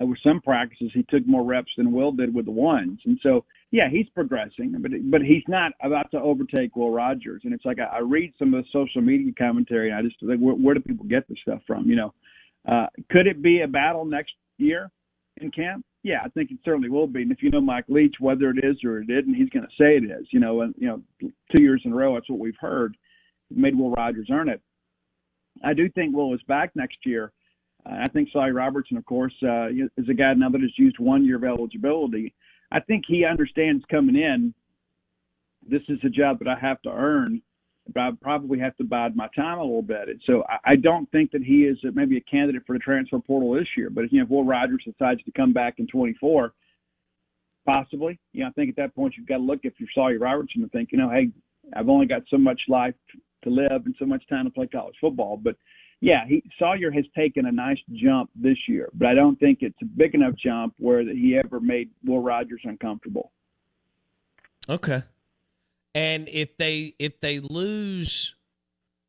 uh, 0.00 0.06
with 0.06 0.18
some 0.22 0.40
practices, 0.40 0.90
he 0.94 1.04
took 1.08 1.26
more 1.26 1.44
reps 1.44 1.72
than 1.76 1.92
Will 1.92 2.12
did 2.12 2.34
with 2.34 2.44
the 2.44 2.50
ones. 2.50 3.00
And 3.04 3.18
so, 3.22 3.44
yeah, 3.70 3.88
he's 3.90 4.08
progressing, 4.14 4.74
but 4.80 4.92
but 5.10 5.22
he's 5.22 5.42
not 5.48 5.72
about 5.82 6.10
to 6.12 6.20
overtake 6.20 6.76
Will 6.76 6.90
Rogers. 6.90 7.42
And 7.44 7.52
it's 7.52 7.64
like 7.64 7.78
I, 7.78 7.96
I 7.96 7.98
read 8.00 8.32
some 8.38 8.54
of 8.54 8.64
the 8.64 8.68
social 8.72 9.02
media 9.02 9.32
commentary, 9.38 9.90
and 9.90 9.98
I 9.98 10.02
just 10.02 10.16
think, 10.20 10.40
where, 10.40 10.54
where 10.54 10.74
do 10.74 10.80
people 10.80 11.06
get 11.06 11.28
this 11.28 11.38
stuff 11.42 11.60
from? 11.66 11.88
You 11.88 11.96
know, 11.96 12.14
uh, 12.68 12.86
could 13.10 13.26
it 13.26 13.42
be 13.42 13.62
a 13.62 13.68
battle 13.68 14.04
next 14.04 14.32
year 14.58 14.90
in 15.38 15.50
camp? 15.50 15.84
Yeah, 16.08 16.20
I 16.24 16.28
think 16.28 16.50
it 16.50 16.58
certainly 16.64 16.88
will 16.88 17.06
be. 17.06 17.22
And 17.22 17.32
if 17.32 17.42
you 17.42 17.50
know 17.50 17.60
Mike 17.60 17.84
Leach, 17.88 18.16
whether 18.18 18.50
it 18.50 18.64
is 18.64 18.76
or 18.84 19.00
it 19.00 19.10
isn't, 19.10 19.34
he's 19.34 19.50
going 19.50 19.66
to 19.66 19.82
say 19.82 19.96
it 19.96 20.04
is. 20.04 20.26
You 20.30 20.40
know, 20.40 20.62
and 20.62 20.74
you 20.78 20.86
know, 20.86 21.02
two 21.54 21.62
years 21.62 21.82
in 21.84 21.92
a 21.92 21.94
row, 21.94 22.14
that's 22.14 22.30
what 22.30 22.38
we've 22.38 22.54
heard. 22.60 22.96
made 23.50 23.76
Will 23.76 23.90
Rogers 23.90 24.28
earn 24.30 24.48
it. 24.48 24.60
I 25.64 25.74
do 25.74 25.88
think 25.90 26.14
Will 26.14 26.34
is 26.34 26.40
back 26.48 26.70
next 26.74 26.98
year 27.04 27.32
I 27.86 28.08
think 28.08 28.28
Sawyer 28.32 28.52
Robertson, 28.52 28.96
of 28.96 29.04
course, 29.06 29.34
uh, 29.42 29.68
is 29.68 30.08
a 30.08 30.14
guy 30.14 30.34
now 30.34 30.50
that 30.50 30.60
has 30.60 30.76
used 30.76 30.98
one 30.98 31.24
year 31.24 31.36
of 31.36 31.44
eligibility. 31.44 32.34
I 32.70 32.80
think 32.80 33.04
he 33.06 33.24
understands 33.24 33.84
coming 33.90 34.16
in. 34.16 34.52
This 35.66 35.82
is 35.88 35.98
a 36.04 36.10
job 36.10 36.38
that 36.40 36.48
I 36.48 36.58
have 36.58 36.82
to 36.82 36.90
earn, 36.90 37.42
but 37.92 38.00
I 38.00 38.10
probably 38.20 38.58
have 38.58 38.76
to 38.76 38.84
bide 38.84 39.16
my 39.16 39.28
time 39.34 39.58
a 39.58 39.62
little 39.62 39.82
bit. 39.82 40.08
And 40.08 40.20
so 40.26 40.44
I, 40.48 40.72
I 40.72 40.76
don't 40.76 41.10
think 41.10 41.30
that 41.32 41.42
he 41.42 41.64
is 41.64 41.78
maybe 41.94 42.16
a 42.16 42.30
candidate 42.30 42.62
for 42.66 42.74
the 42.74 42.78
transfer 42.80 43.18
portal 43.18 43.52
this 43.52 43.68
year. 43.76 43.90
But 43.90 44.04
if, 44.04 44.12
you 44.12 44.18
know, 44.18 44.24
if 44.24 44.30
Will 44.30 44.44
Rogers 44.44 44.82
decides 44.84 45.22
to 45.24 45.32
come 45.32 45.52
back 45.52 45.74
in 45.78 45.86
24, 45.86 46.52
possibly. 47.66 48.18
You 48.32 48.42
know, 48.42 48.48
I 48.48 48.52
think 48.52 48.70
at 48.70 48.76
that 48.76 48.94
point 48.94 49.14
you've 49.16 49.28
got 49.28 49.38
to 49.38 49.42
look 49.42 49.60
if 49.64 49.74
you're 49.78 49.88
Sawyer 49.94 50.18
Robertson 50.18 50.62
and 50.62 50.72
think, 50.72 50.90
you 50.92 50.98
know, 50.98 51.10
hey, 51.10 51.30
I've 51.76 51.88
only 51.88 52.06
got 52.06 52.22
so 52.30 52.38
much 52.38 52.60
life 52.68 52.94
to 53.44 53.50
live 53.50 53.84
and 53.84 53.94
so 53.98 54.06
much 54.06 54.26
time 54.28 54.44
to 54.44 54.50
play 54.50 54.66
college 54.66 54.96
football, 55.00 55.36
but 55.36 55.56
yeah, 56.00 56.24
he 56.26 56.42
Sawyer 56.58 56.90
has 56.92 57.04
taken 57.16 57.46
a 57.46 57.52
nice 57.52 57.78
jump 57.92 58.30
this 58.34 58.56
year, 58.68 58.88
but 58.94 59.08
I 59.08 59.14
don't 59.14 59.38
think 59.40 59.58
it's 59.62 59.76
a 59.82 59.84
big 59.84 60.14
enough 60.14 60.34
jump 60.42 60.74
where 60.78 61.04
that 61.04 61.16
he 61.16 61.36
ever 61.36 61.60
made 61.60 61.90
Will 62.04 62.20
Rogers 62.20 62.60
uncomfortable. 62.64 63.32
Okay. 64.68 65.02
And 65.94 66.28
if 66.28 66.56
they 66.56 66.94
if 66.98 67.20
they 67.20 67.40
lose 67.40 68.34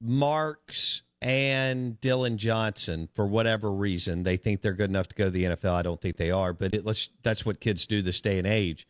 Marks 0.01 1.03
and 1.21 1.99
Dillon 1.99 2.37
Johnson 2.37 3.09
for 3.13 3.27
whatever 3.27 3.71
reason, 3.71 4.23
they 4.23 4.37
think 4.37 4.61
they're 4.61 4.73
good 4.73 4.89
enough 4.89 5.07
to 5.09 5.15
go 5.15 5.25
to 5.25 5.31
the 5.31 5.43
NFL. 5.43 5.73
I 5.73 5.81
don't 5.81 5.99
think 5.99 6.17
they 6.17 6.31
are, 6.31 6.53
but 6.53 6.73
it, 6.73 6.85
let's 6.85 7.09
that's 7.21 7.45
what 7.45 7.59
kids 7.59 7.85
do 7.85 8.01
this 8.01 8.21
day 8.21 8.37
and 8.37 8.47
age. 8.47 8.87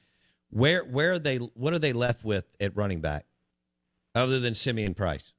Where 0.52 0.84
where 0.84 1.14
are 1.14 1.20
they? 1.20 1.38
What 1.38 1.74
are 1.74 1.80
they 1.80 1.94
left 1.94 2.24
with 2.24 2.46
at 2.60 2.76
running 2.76 3.02
back, 3.02 3.26
other 4.16 4.40
than 4.40 4.56
Simeon 4.56 4.94
Price? 4.94 5.34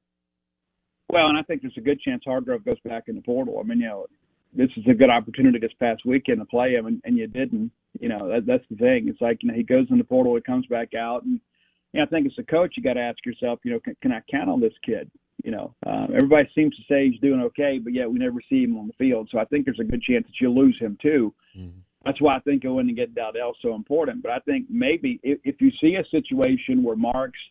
Well, 1.09 1.27
and 1.27 1.37
I 1.37 1.43
think 1.43 1.61
there's 1.61 1.73
a 1.77 1.81
good 1.81 1.99
chance 1.99 2.23
Hargrove 2.25 2.63
goes 2.63 2.79
back 2.85 3.03
in 3.07 3.15
the 3.15 3.21
portal. 3.21 3.59
I 3.59 3.63
mean, 3.63 3.81
you 3.81 3.87
know, 3.87 4.05
this 4.53 4.69
is 4.77 4.85
a 4.89 4.93
good 4.93 5.09
opportunity 5.09 5.59
this 5.59 5.73
past 5.77 6.05
weekend 6.05 6.39
to 6.39 6.45
play 6.45 6.73
him, 6.73 6.85
and, 6.85 7.01
and 7.03 7.17
you 7.17 7.27
didn't. 7.27 7.71
You 7.99 8.07
know, 8.07 8.29
that, 8.29 8.45
that's 8.45 8.63
the 8.69 8.77
thing. 8.77 9.09
It's 9.09 9.19
like 9.19 9.39
you 9.43 9.49
know 9.49 9.55
he 9.55 9.63
goes 9.63 9.87
in 9.89 9.97
the 9.97 10.03
portal, 10.03 10.35
he 10.35 10.41
comes 10.41 10.65
back 10.67 10.93
out, 10.93 11.23
and 11.23 11.39
you 11.93 11.99
know, 11.99 12.05
I 12.05 12.09
think 12.09 12.27
as 12.27 12.33
a 12.37 12.43
coach, 12.43 12.73
you 12.75 12.83
got 12.83 12.93
to 12.93 13.01
ask 13.01 13.25
yourself, 13.25 13.59
you 13.63 13.71
know, 13.71 13.79
can, 13.79 13.95
can 14.01 14.11
I 14.11 14.21
count 14.29 14.49
on 14.49 14.61
this 14.61 14.73
kid? 14.85 15.09
You 15.43 15.51
know, 15.51 15.75
uh, 15.85 16.07
everybody 16.15 16.49
seems 16.53 16.75
to 16.75 16.83
say 16.87 17.09
he's 17.09 17.19
doing 17.19 17.41
okay, 17.41 17.79
but 17.83 17.93
yet 17.93 18.09
we 18.09 18.19
never 18.19 18.39
see 18.47 18.63
him 18.63 18.77
on 18.77 18.87
the 18.87 18.93
field. 18.93 19.29
So 19.31 19.39
I 19.39 19.45
think 19.45 19.65
there's 19.65 19.79
a 19.79 19.83
good 19.83 20.01
chance 20.01 20.25
that 20.25 20.33
you'll 20.39 20.55
lose 20.55 20.77
him 20.79 20.97
too. 21.01 21.33
Mm-hmm. 21.57 21.79
That's 22.05 22.21
why 22.21 22.37
I 22.37 22.39
think 22.39 22.63
going 22.63 22.87
and 22.87 22.97
get 22.97 23.15
Dowdell 23.15 23.53
so 23.61 23.75
important. 23.75 24.23
But 24.23 24.31
I 24.31 24.39
think 24.39 24.67
maybe 24.69 25.19
if, 25.23 25.39
if 25.43 25.61
you 25.61 25.71
see 25.81 25.95
a 25.95 26.05
situation 26.09 26.83
where 26.83 26.95
Marks– 26.95 27.39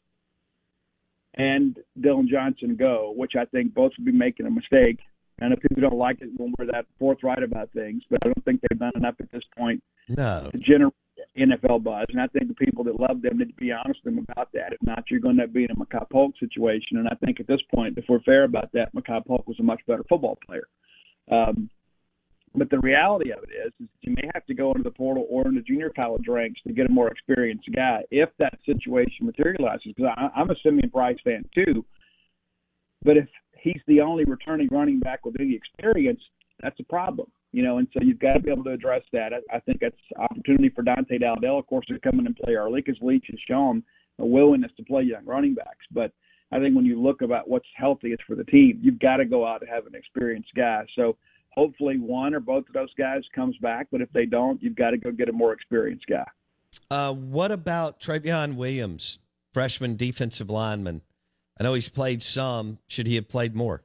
and 1.34 1.76
Dillon 2.00 2.28
Johnson 2.30 2.76
go, 2.76 3.12
which 3.16 3.32
I 3.38 3.44
think 3.46 3.74
both 3.74 3.92
would 3.96 4.04
be 4.04 4.12
making 4.12 4.46
a 4.46 4.50
mistake. 4.50 4.98
I 5.40 5.48
know 5.48 5.56
people 5.56 5.80
don't 5.80 5.98
like 5.98 6.20
it 6.20 6.28
when 6.36 6.52
we're 6.58 6.66
that 6.66 6.86
forthright 6.98 7.42
about 7.42 7.70
things, 7.72 8.02
but 8.10 8.18
I 8.22 8.28
don't 8.28 8.44
think 8.44 8.60
they've 8.60 8.78
done 8.78 8.92
enough 8.94 9.14
at 9.20 9.32
this 9.32 9.42
point 9.56 9.82
no. 10.08 10.50
to 10.52 10.58
generate 10.58 10.92
NFL 11.38 11.84
buzz. 11.84 12.06
And 12.10 12.20
I 12.20 12.26
think 12.26 12.48
the 12.48 12.54
people 12.54 12.84
that 12.84 12.98
love 12.98 13.22
them 13.22 13.38
need 13.38 13.48
to 13.48 13.54
be 13.54 13.72
honest 13.72 14.00
with 14.04 14.14
them 14.14 14.26
about 14.28 14.52
that. 14.52 14.72
If 14.72 14.82
not, 14.82 15.04
you're 15.10 15.20
going 15.20 15.36
to 15.36 15.46
be 15.46 15.64
in 15.64 15.70
a 15.70 15.74
Makai 15.74 16.08
Polk 16.10 16.34
situation. 16.38 16.98
And 16.98 17.08
I 17.08 17.14
think 17.24 17.40
at 17.40 17.46
this 17.46 17.60
point, 17.72 17.96
if 17.98 18.04
we're 18.08 18.20
fair 18.22 18.44
about 18.44 18.72
that, 18.72 18.94
Makai 18.94 19.24
Polk 19.24 19.46
was 19.46 19.60
a 19.60 19.62
much 19.62 19.80
better 19.86 20.04
football 20.08 20.38
player. 20.44 20.68
Um, 21.30 21.70
but 22.54 22.68
the 22.68 22.80
reality 22.80 23.30
of 23.30 23.44
it 23.44 23.50
is, 23.54 23.72
is 23.80 23.88
you 24.00 24.12
may 24.16 24.28
have 24.34 24.44
to 24.46 24.54
go 24.54 24.72
into 24.72 24.82
the 24.82 24.90
portal 24.90 25.26
or 25.30 25.46
in 25.46 25.54
the 25.54 25.60
junior 25.60 25.90
college 25.90 26.26
ranks 26.26 26.60
to 26.66 26.72
get 26.72 26.86
a 26.86 26.92
more 26.92 27.08
experienced 27.08 27.68
guy 27.74 28.02
if 28.10 28.28
that 28.38 28.58
situation 28.66 29.26
materializes. 29.26 29.92
Because 29.96 30.12
I'm 30.34 30.50
a 30.50 30.56
Simeon 30.64 30.90
Price 30.90 31.18
fan 31.22 31.44
too, 31.54 31.84
but 33.04 33.16
if 33.16 33.28
he's 33.60 33.80
the 33.86 34.00
only 34.00 34.24
returning 34.24 34.68
running 34.72 34.98
back 34.98 35.24
with 35.24 35.36
any 35.38 35.54
experience, 35.54 36.20
that's 36.60 36.78
a 36.80 36.84
problem. 36.84 37.30
You 37.52 37.64
know, 37.64 37.78
and 37.78 37.88
so 37.92 38.00
you've 38.02 38.20
got 38.20 38.34
to 38.34 38.40
be 38.40 38.50
able 38.50 38.64
to 38.64 38.70
address 38.70 39.02
that. 39.12 39.32
I, 39.32 39.56
I 39.56 39.60
think 39.60 39.80
that's 39.80 39.96
opportunity 40.16 40.68
for 40.68 40.82
Dante 40.82 41.18
Dowdell, 41.18 41.58
of 41.58 41.66
course, 41.66 41.86
to 41.86 41.98
come 41.98 42.20
in 42.20 42.26
and 42.26 42.36
play 42.36 42.54
early 42.54 42.80
because 42.80 43.00
Leach 43.02 43.26
has 43.28 43.40
shown 43.48 43.82
a 44.20 44.26
willingness 44.26 44.70
to 44.76 44.84
play 44.84 45.02
young 45.02 45.24
running 45.24 45.54
backs. 45.54 45.84
But 45.90 46.12
I 46.52 46.58
think 46.58 46.76
when 46.76 46.84
you 46.84 47.00
look 47.00 47.22
about 47.22 47.48
what's 47.48 47.66
healthiest 47.76 48.22
for 48.24 48.36
the 48.36 48.44
team, 48.44 48.78
you've 48.82 48.98
got 48.98 49.16
to 49.16 49.24
go 49.24 49.46
out 49.46 49.62
and 49.62 49.70
have 49.70 49.86
an 49.86 49.94
experienced 49.94 50.50
guy. 50.54 50.84
So 50.94 51.16
hopefully 51.50 51.98
one 51.98 52.34
or 52.34 52.40
both 52.40 52.66
of 52.68 52.72
those 52.72 52.92
guys 52.96 53.22
comes 53.34 53.56
back. 53.58 53.88
But 53.90 54.00
if 54.00 54.12
they 54.12 54.26
don't, 54.26 54.62
you've 54.62 54.76
got 54.76 54.90
to 54.90 54.96
go 54.96 55.10
get 55.10 55.28
a 55.28 55.32
more 55.32 55.52
experienced 55.52 56.06
guy. 56.06 56.26
Uh, 56.90 57.12
what 57.12 57.50
about 57.50 58.00
Trayveon 58.00 58.56
Williams, 58.56 59.18
freshman 59.52 59.96
defensive 59.96 60.50
lineman? 60.50 61.02
I 61.58 61.64
know 61.64 61.74
he's 61.74 61.88
played 61.88 62.22
some. 62.22 62.78
Should 62.86 63.06
he 63.06 63.16
have 63.16 63.28
played 63.28 63.54
more? 63.54 63.82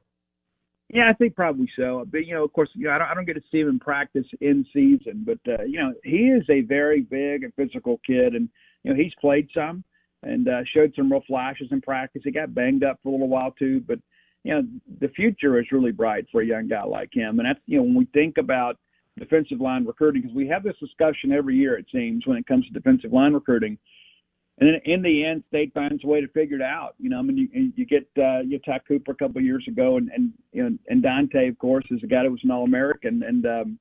Yeah, 0.88 1.10
I 1.10 1.14
think 1.14 1.34
probably 1.34 1.68
so. 1.76 2.04
But 2.10 2.26
you 2.26 2.34
know, 2.34 2.44
of 2.44 2.52
course, 2.52 2.68
you 2.74 2.86
know, 2.86 2.92
I 2.92 2.98
don't, 2.98 3.08
I 3.08 3.14
don't 3.14 3.24
get 3.24 3.34
to 3.34 3.42
see 3.50 3.60
him 3.60 3.68
in 3.68 3.78
practice 3.80 4.26
in 4.40 4.64
season, 4.72 5.24
but 5.26 5.38
uh, 5.48 5.64
you 5.64 5.78
know, 5.80 5.92
he 6.04 6.28
is 6.28 6.44
a 6.48 6.60
very 6.62 7.00
big 7.02 7.42
and 7.42 7.52
physical 7.54 8.00
kid, 8.06 8.34
and 8.34 8.48
you 8.84 8.92
know, 8.92 8.96
he's 8.96 9.12
played 9.20 9.48
some. 9.54 9.82
and 10.22 10.48
uh, 10.48 10.60
showed 10.74 10.92
some 10.96 11.10
real 11.10 11.22
flashes 11.26 11.68
in 11.72 11.80
practice. 11.80 12.22
He 12.24 12.30
got 12.30 12.54
banged 12.54 12.84
up 12.84 12.98
for 13.02 13.08
a 13.10 13.12
little 13.12 13.28
while 13.28 13.52
too, 13.52 13.82
but 13.86 13.98
you 14.44 14.54
know 14.54 14.62
the 15.00 15.08
future 15.08 15.58
is 15.60 15.66
really 15.72 15.92
bright 15.92 16.26
for 16.30 16.40
a 16.40 16.46
young 16.46 16.68
guy 16.68 16.84
like 16.84 17.10
him. 17.12 17.38
And 17.38 17.46
that's 17.48 17.60
you 17.66 17.78
know 17.78 17.84
when 17.84 17.94
we 17.94 18.06
think 18.12 18.38
about 18.38 18.78
defensive 19.18 19.60
line 19.60 19.84
recruiting, 19.84 20.22
because 20.22 20.36
we 20.36 20.46
have 20.48 20.62
this 20.62 20.76
discussion 20.78 21.32
every 21.32 21.56
year 21.56 21.76
it 21.78 21.86
seems 21.92 22.26
when 22.26 22.36
it 22.36 22.46
comes 22.46 22.66
to 22.66 22.72
defensive 22.72 23.12
line 23.12 23.32
recruiting. 23.34 23.78
And 24.58 24.68
then 24.70 24.80
in 24.86 25.02
the 25.02 25.24
end, 25.24 25.44
State 25.48 25.74
finds 25.74 26.02
a 26.02 26.06
way 26.06 26.22
to 26.22 26.28
figure 26.28 26.56
it 26.56 26.62
out. 26.62 26.94
You 26.98 27.10
know, 27.10 27.18
I 27.18 27.22
mean, 27.22 27.36
you, 27.36 27.72
you 27.76 27.84
get 27.84 28.08
uh, 28.16 28.40
you 28.40 28.58
Ty 28.58 28.80
Cooper 28.88 29.12
a 29.12 29.14
couple 29.14 29.38
of 29.38 29.44
years 29.44 29.64
ago, 29.68 29.98
and 29.98 30.10
and 30.54 30.78
and 30.88 31.02
Dante, 31.02 31.48
of 31.48 31.58
course, 31.58 31.84
is 31.90 32.02
a 32.02 32.06
guy 32.06 32.22
that 32.22 32.30
was 32.30 32.40
an 32.42 32.50
All 32.50 32.64
American, 32.64 33.22
and 33.22 33.44
um, 33.44 33.78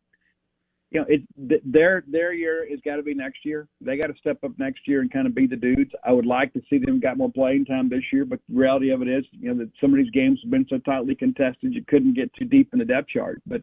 you 0.91 0.99
know, 0.99 1.05
it 1.09 1.21
their 1.65 2.03
their 2.07 2.33
year 2.33 2.67
has 2.69 2.79
got 2.83 2.97
to 2.97 3.03
be 3.03 3.13
next 3.13 3.39
year. 3.45 3.67
They 3.81 3.97
got 3.97 4.07
to 4.07 4.13
step 4.19 4.43
up 4.43 4.51
next 4.57 4.87
year 4.87 5.01
and 5.01 5.11
kind 5.11 5.27
of 5.27 5.33
be 5.33 5.47
the 5.47 5.55
dudes. 5.55 5.91
I 6.05 6.11
would 6.11 6.25
like 6.25 6.51
to 6.53 6.61
see 6.69 6.77
them 6.77 6.99
got 6.99 7.17
more 7.17 7.31
playing 7.31 7.65
time 7.65 7.89
this 7.89 8.03
year, 8.11 8.25
but 8.25 8.39
the 8.49 8.55
reality 8.55 8.91
of 8.91 9.01
it 9.01 9.07
is, 9.07 9.25
you 9.31 9.53
know, 9.53 9.57
that 9.63 9.71
some 9.81 9.93
of 9.93 9.97
these 9.97 10.11
games 10.11 10.39
have 10.43 10.51
been 10.51 10.67
so 10.69 10.77
tightly 10.79 11.15
contested, 11.15 11.73
you 11.73 11.83
couldn't 11.87 12.15
get 12.15 12.33
too 12.33 12.45
deep 12.45 12.69
in 12.73 12.79
the 12.79 12.85
depth 12.85 13.09
chart. 13.09 13.41
But 13.47 13.61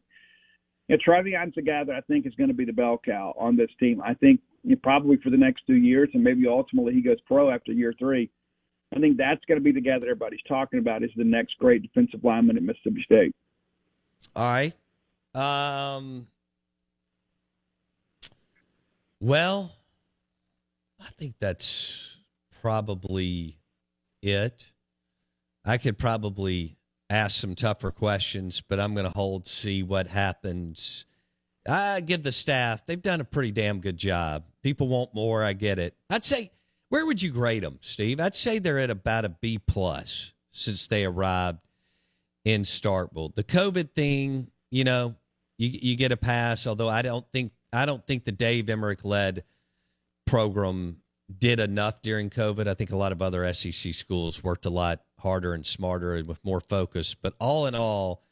you 0.88 0.96
know, 0.96 1.02
TreVeyon's 1.06 1.56
a 1.58 1.62
guy 1.62 1.84
that 1.84 1.94
I 1.94 2.00
think 2.02 2.26
is 2.26 2.34
going 2.34 2.48
to 2.48 2.54
be 2.54 2.64
the 2.64 2.72
bell 2.72 3.00
cow 3.04 3.34
on 3.38 3.56
this 3.56 3.70
team. 3.78 4.02
I 4.04 4.14
think 4.14 4.40
you 4.62 4.70
know, 4.70 4.80
probably 4.82 5.16
for 5.16 5.30
the 5.30 5.36
next 5.36 5.62
two 5.66 5.76
years, 5.76 6.08
and 6.14 6.22
maybe 6.22 6.46
ultimately 6.46 6.94
he 6.94 7.02
goes 7.02 7.20
pro 7.26 7.50
after 7.50 7.72
year 7.72 7.94
three. 7.98 8.30
I 8.94 9.00
think 9.00 9.16
that's 9.16 9.44
going 9.46 9.58
to 9.58 9.64
be 9.64 9.72
the 9.72 9.80
guy 9.80 9.98
that 9.98 10.04
everybody's 10.04 10.42
talking 10.46 10.78
about 10.78 11.02
is 11.02 11.10
the 11.16 11.24
next 11.24 11.58
great 11.58 11.82
defensive 11.82 12.22
lineman 12.22 12.56
at 12.56 12.62
Mississippi 12.62 13.02
State. 13.04 13.34
All 14.36 14.44
right. 14.44 14.74
Um, 15.34 16.26
well, 19.18 19.72
I 21.00 21.08
think 21.10 21.36
that's 21.40 22.18
probably 22.60 23.58
it. 24.22 24.72
I 25.64 25.78
could 25.78 25.98
probably 25.98 26.76
ask 27.08 27.40
some 27.40 27.54
tougher 27.54 27.90
questions, 27.90 28.60
but 28.60 28.78
I'm 28.78 28.94
going 28.94 29.06
to 29.06 29.12
hold 29.16 29.46
see 29.46 29.82
what 29.82 30.08
happens. 30.08 31.06
I 31.68 32.00
give 32.00 32.22
the 32.22 32.32
staff, 32.32 32.84
they've 32.86 33.00
done 33.00 33.20
a 33.20 33.24
pretty 33.24 33.52
damn 33.52 33.80
good 33.80 33.96
job. 33.96 34.44
People 34.62 34.88
want 34.88 35.14
more, 35.14 35.42
I 35.42 35.52
get 35.52 35.78
it. 35.78 35.94
I'd 36.10 36.24
say 36.24 36.52
where 36.88 37.06
would 37.06 37.22
you 37.22 37.30
grade 37.30 37.62
them, 37.62 37.78
Steve? 37.80 38.20
I'd 38.20 38.34
say 38.34 38.58
they're 38.58 38.78
at 38.78 38.90
about 38.90 39.24
a 39.24 39.30
B 39.30 39.58
plus 39.58 40.34
since 40.52 40.88
they 40.88 41.04
arrived 41.04 41.58
in 42.44 42.62
Starkville. 42.62 43.34
The 43.34 43.44
COVID 43.44 43.92
thing, 43.94 44.50
you 44.70 44.84
know, 44.84 45.14
you 45.58 45.70
you 45.70 45.96
get 45.96 46.12
a 46.12 46.16
pass, 46.16 46.66
although 46.66 46.88
I 46.88 47.02
don't 47.02 47.24
think 47.32 47.52
I 47.72 47.86
don't 47.86 48.06
think 48.06 48.24
the 48.24 48.32
Dave 48.32 48.68
Emmerich 48.68 49.04
led 49.04 49.44
program 50.26 50.98
did 51.38 51.60
enough 51.60 52.02
during 52.02 52.30
COVID. 52.30 52.66
I 52.66 52.74
think 52.74 52.90
a 52.90 52.96
lot 52.96 53.12
of 53.12 53.22
other 53.22 53.50
SEC 53.54 53.94
schools 53.94 54.44
worked 54.44 54.66
a 54.66 54.70
lot 54.70 55.02
harder 55.18 55.54
and 55.54 55.64
smarter 55.64 56.14
and 56.14 56.28
with 56.28 56.44
more 56.44 56.60
focus. 56.60 57.14
But 57.14 57.34
all 57.38 57.66
in 57.66 57.74
all, 57.74 58.22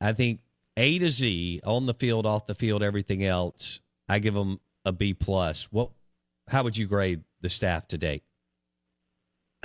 I 0.00 0.12
think 0.12 0.40
A 0.76 0.98
to 0.98 1.10
Z 1.10 1.60
on 1.64 1.86
the 1.86 1.94
field, 1.94 2.24
off 2.24 2.46
the 2.46 2.54
field, 2.54 2.82
everything 2.82 3.24
else, 3.24 3.80
I 4.08 4.20
give 4.20 4.34
them 4.34 4.60
a 4.84 4.92
B 4.92 5.14
plus. 5.14 5.68
What? 5.70 5.90
How 6.48 6.62
would 6.62 6.76
you 6.76 6.86
grade 6.86 7.22
the 7.40 7.48
staff 7.48 7.88
to 7.88 7.98
date? 7.98 8.22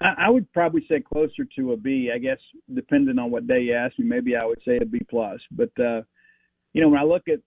I 0.02 0.30
would 0.30 0.52
probably 0.54 0.86
say 0.88 1.02
closer 1.02 1.44
to 1.58 1.74
a 1.74 1.78
B. 1.78 2.10
I 2.14 2.20
guess 2.20 2.38
depending 2.74 3.20
on 3.20 3.32
what 3.32 3.48
day 3.48 3.62
you 3.62 3.74
ask 3.74 3.98
me, 4.00 4.06
maybe 4.06 4.36
I 4.36 4.46
would 4.46 4.62
say 4.66 4.78
a 4.78 4.86
B 4.86 5.02
plus. 5.10 5.40
But 5.52 5.72
uh, 5.78 6.04
you 6.74 6.82
know, 6.82 6.90
when 6.90 7.00
I 7.00 7.04
look 7.04 7.28
at 7.28 7.40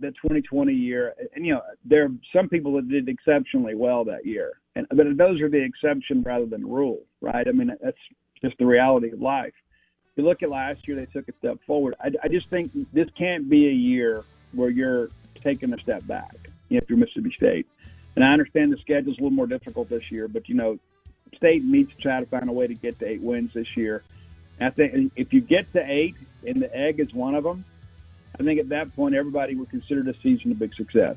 the 0.00 0.08
2020 0.08 0.72
year, 0.72 1.14
and 1.34 1.46
you 1.46 1.54
know, 1.54 1.62
there 1.84 2.04
are 2.04 2.10
some 2.34 2.48
people 2.48 2.74
that 2.74 2.88
did 2.88 3.08
exceptionally 3.08 3.74
well 3.74 4.04
that 4.04 4.26
year, 4.26 4.60
and 4.76 4.86
but 4.90 5.06
those 5.16 5.40
are 5.40 5.48
the 5.48 5.62
exception 5.62 6.22
rather 6.22 6.46
than 6.46 6.66
rule, 6.68 7.00
right? 7.22 7.48
I 7.48 7.52
mean, 7.52 7.70
that's 7.82 7.96
just 8.42 8.58
the 8.58 8.66
reality 8.66 9.12
of 9.12 9.20
life. 9.20 9.54
If 10.10 10.18
you 10.18 10.24
look 10.24 10.42
at 10.42 10.50
last 10.50 10.86
year, 10.86 10.96
they 10.96 11.06
took 11.06 11.26
a 11.28 11.32
step 11.38 11.56
forward. 11.66 11.94
I, 12.00 12.10
I 12.22 12.28
just 12.28 12.50
think 12.50 12.70
this 12.92 13.08
can't 13.16 13.48
be 13.48 13.68
a 13.68 13.72
year 13.72 14.24
where 14.52 14.68
you're 14.68 15.08
taking 15.42 15.72
a 15.72 15.78
step 15.78 16.06
back. 16.06 16.34
You 16.68 16.76
know, 16.76 16.82
if 16.82 16.88
you're 16.88 16.98
Mississippi 16.98 17.32
State, 17.36 17.66
and 18.16 18.24
I 18.24 18.32
understand 18.32 18.72
the 18.72 18.78
schedule's 18.78 19.18
a 19.18 19.22
little 19.22 19.34
more 19.34 19.46
difficult 19.46 19.88
this 19.88 20.10
year, 20.10 20.28
but 20.28 20.48
you 20.48 20.54
know, 20.54 20.78
State 21.36 21.64
needs 21.64 21.94
to 21.94 22.00
try 22.00 22.20
to 22.20 22.26
find 22.26 22.48
a 22.48 22.52
way 22.52 22.66
to 22.66 22.74
get 22.74 22.98
to 22.98 23.06
eight 23.06 23.22
wins 23.22 23.52
this 23.54 23.76
year. 23.76 24.02
And 24.58 24.68
I 24.68 24.70
think 24.70 25.12
if 25.16 25.32
you 25.32 25.40
get 25.40 25.72
to 25.72 25.82
eight, 25.84 26.14
and 26.46 26.60
the 26.60 26.74
egg 26.76 27.00
is 27.00 27.12
one 27.14 27.34
of 27.34 27.44
them, 27.44 27.64
I 28.38 28.42
think 28.42 28.60
at 28.60 28.68
that 28.70 28.94
point 28.94 29.14
everybody 29.14 29.54
would 29.54 29.70
consider 29.70 30.02
the 30.02 30.14
season 30.22 30.52
a 30.52 30.54
big 30.54 30.74
success. 30.74 31.16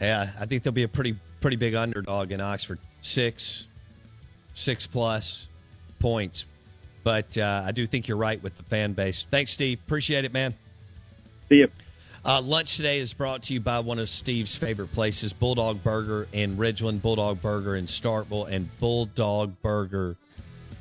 Yeah, 0.00 0.30
I 0.38 0.46
think 0.46 0.62
they'll 0.62 0.72
be 0.72 0.84
a 0.84 0.88
pretty 0.88 1.16
pretty 1.40 1.56
big 1.56 1.74
underdog 1.74 2.32
in 2.32 2.40
Oxford, 2.40 2.78
six, 3.00 3.66
six 4.54 4.86
plus 4.86 5.48
points. 5.98 6.44
But 7.04 7.38
uh, 7.38 7.62
I 7.64 7.72
do 7.72 7.86
think 7.86 8.08
you're 8.08 8.16
right 8.16 8.42
with 8.42 8.56
the 8.56 8.62
fan 8.64 8.92
base. 8.92 9.24
Thanks, 9.30 9.52
Steve. 9.52 9.80
Appreciate 9.86 10.24
it, 10.24 10.32
man. 10.32 10.54
See 11.48 11.56
you. 11.56 11.68
Uh, 12.24 12.40
lunch 12.42 12.76
today 12.76 12.98
is 12.98 13.14
brought 13.14 13.42
to 13.44 13.54
you 13.54 13.60
by 13.60 13.80
one 13.80 13.98
of 13.98 14.08
Steve's 14.08 14.54
favorite 14.54 14.92
places, 14.92 15.32
Bulldog 15.32 15.82
Burger 15.82 16.26
in 16.32 16.56
Ridgeland, 16.56 17.00
Bulldog 17.00 17.40
Burger 17.40 17.76
in 17.76 17.86
Starkville, 17.86 18.50
and 18.50 18.68
Bulldog 18.78 19.52
Burger 19.62 20.16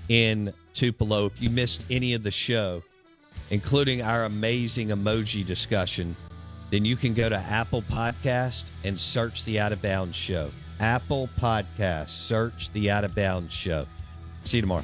in 0.10 0.52
Tupelo. 0.73 1.28
If 1.28 1.41
you 1.41 1.50
missed 1.50 1.86
any 1.89 2.13
of 2.13 2.23
the 2.23 2.32
show, 2.32 2.84
including 3.52 4.02
our 4.02 4.26
amazing 4.26 4.89
emoji 4.89 5.45
discussion, 5.45 6.15
then 6.69 6.84
you 6.84 6.95
can 6.95 7.13
go 7.13 7.30
to 7.30 7.38
Apple 7.38 7.82
Podcast 7.84 8.65
and 8.84 9.00
search 9.00 9.45
the 9.45 9.60
Out 9.60 9.71
of 9.71 9.82
Bounds 9.82 10.15
Show. 10.15 10.52
Apple 10.80 11.30
Podcast, 11.39 12.10
search 12.10 12.71
the 12.71 12.91
Out 12.91 13.04
of 13.04 13.15
Bounds 13.15 13.54
Show. 13.54 13.86
See 14.43 14.58
you 14.58 14.62
tomorrow. 14.62 14.84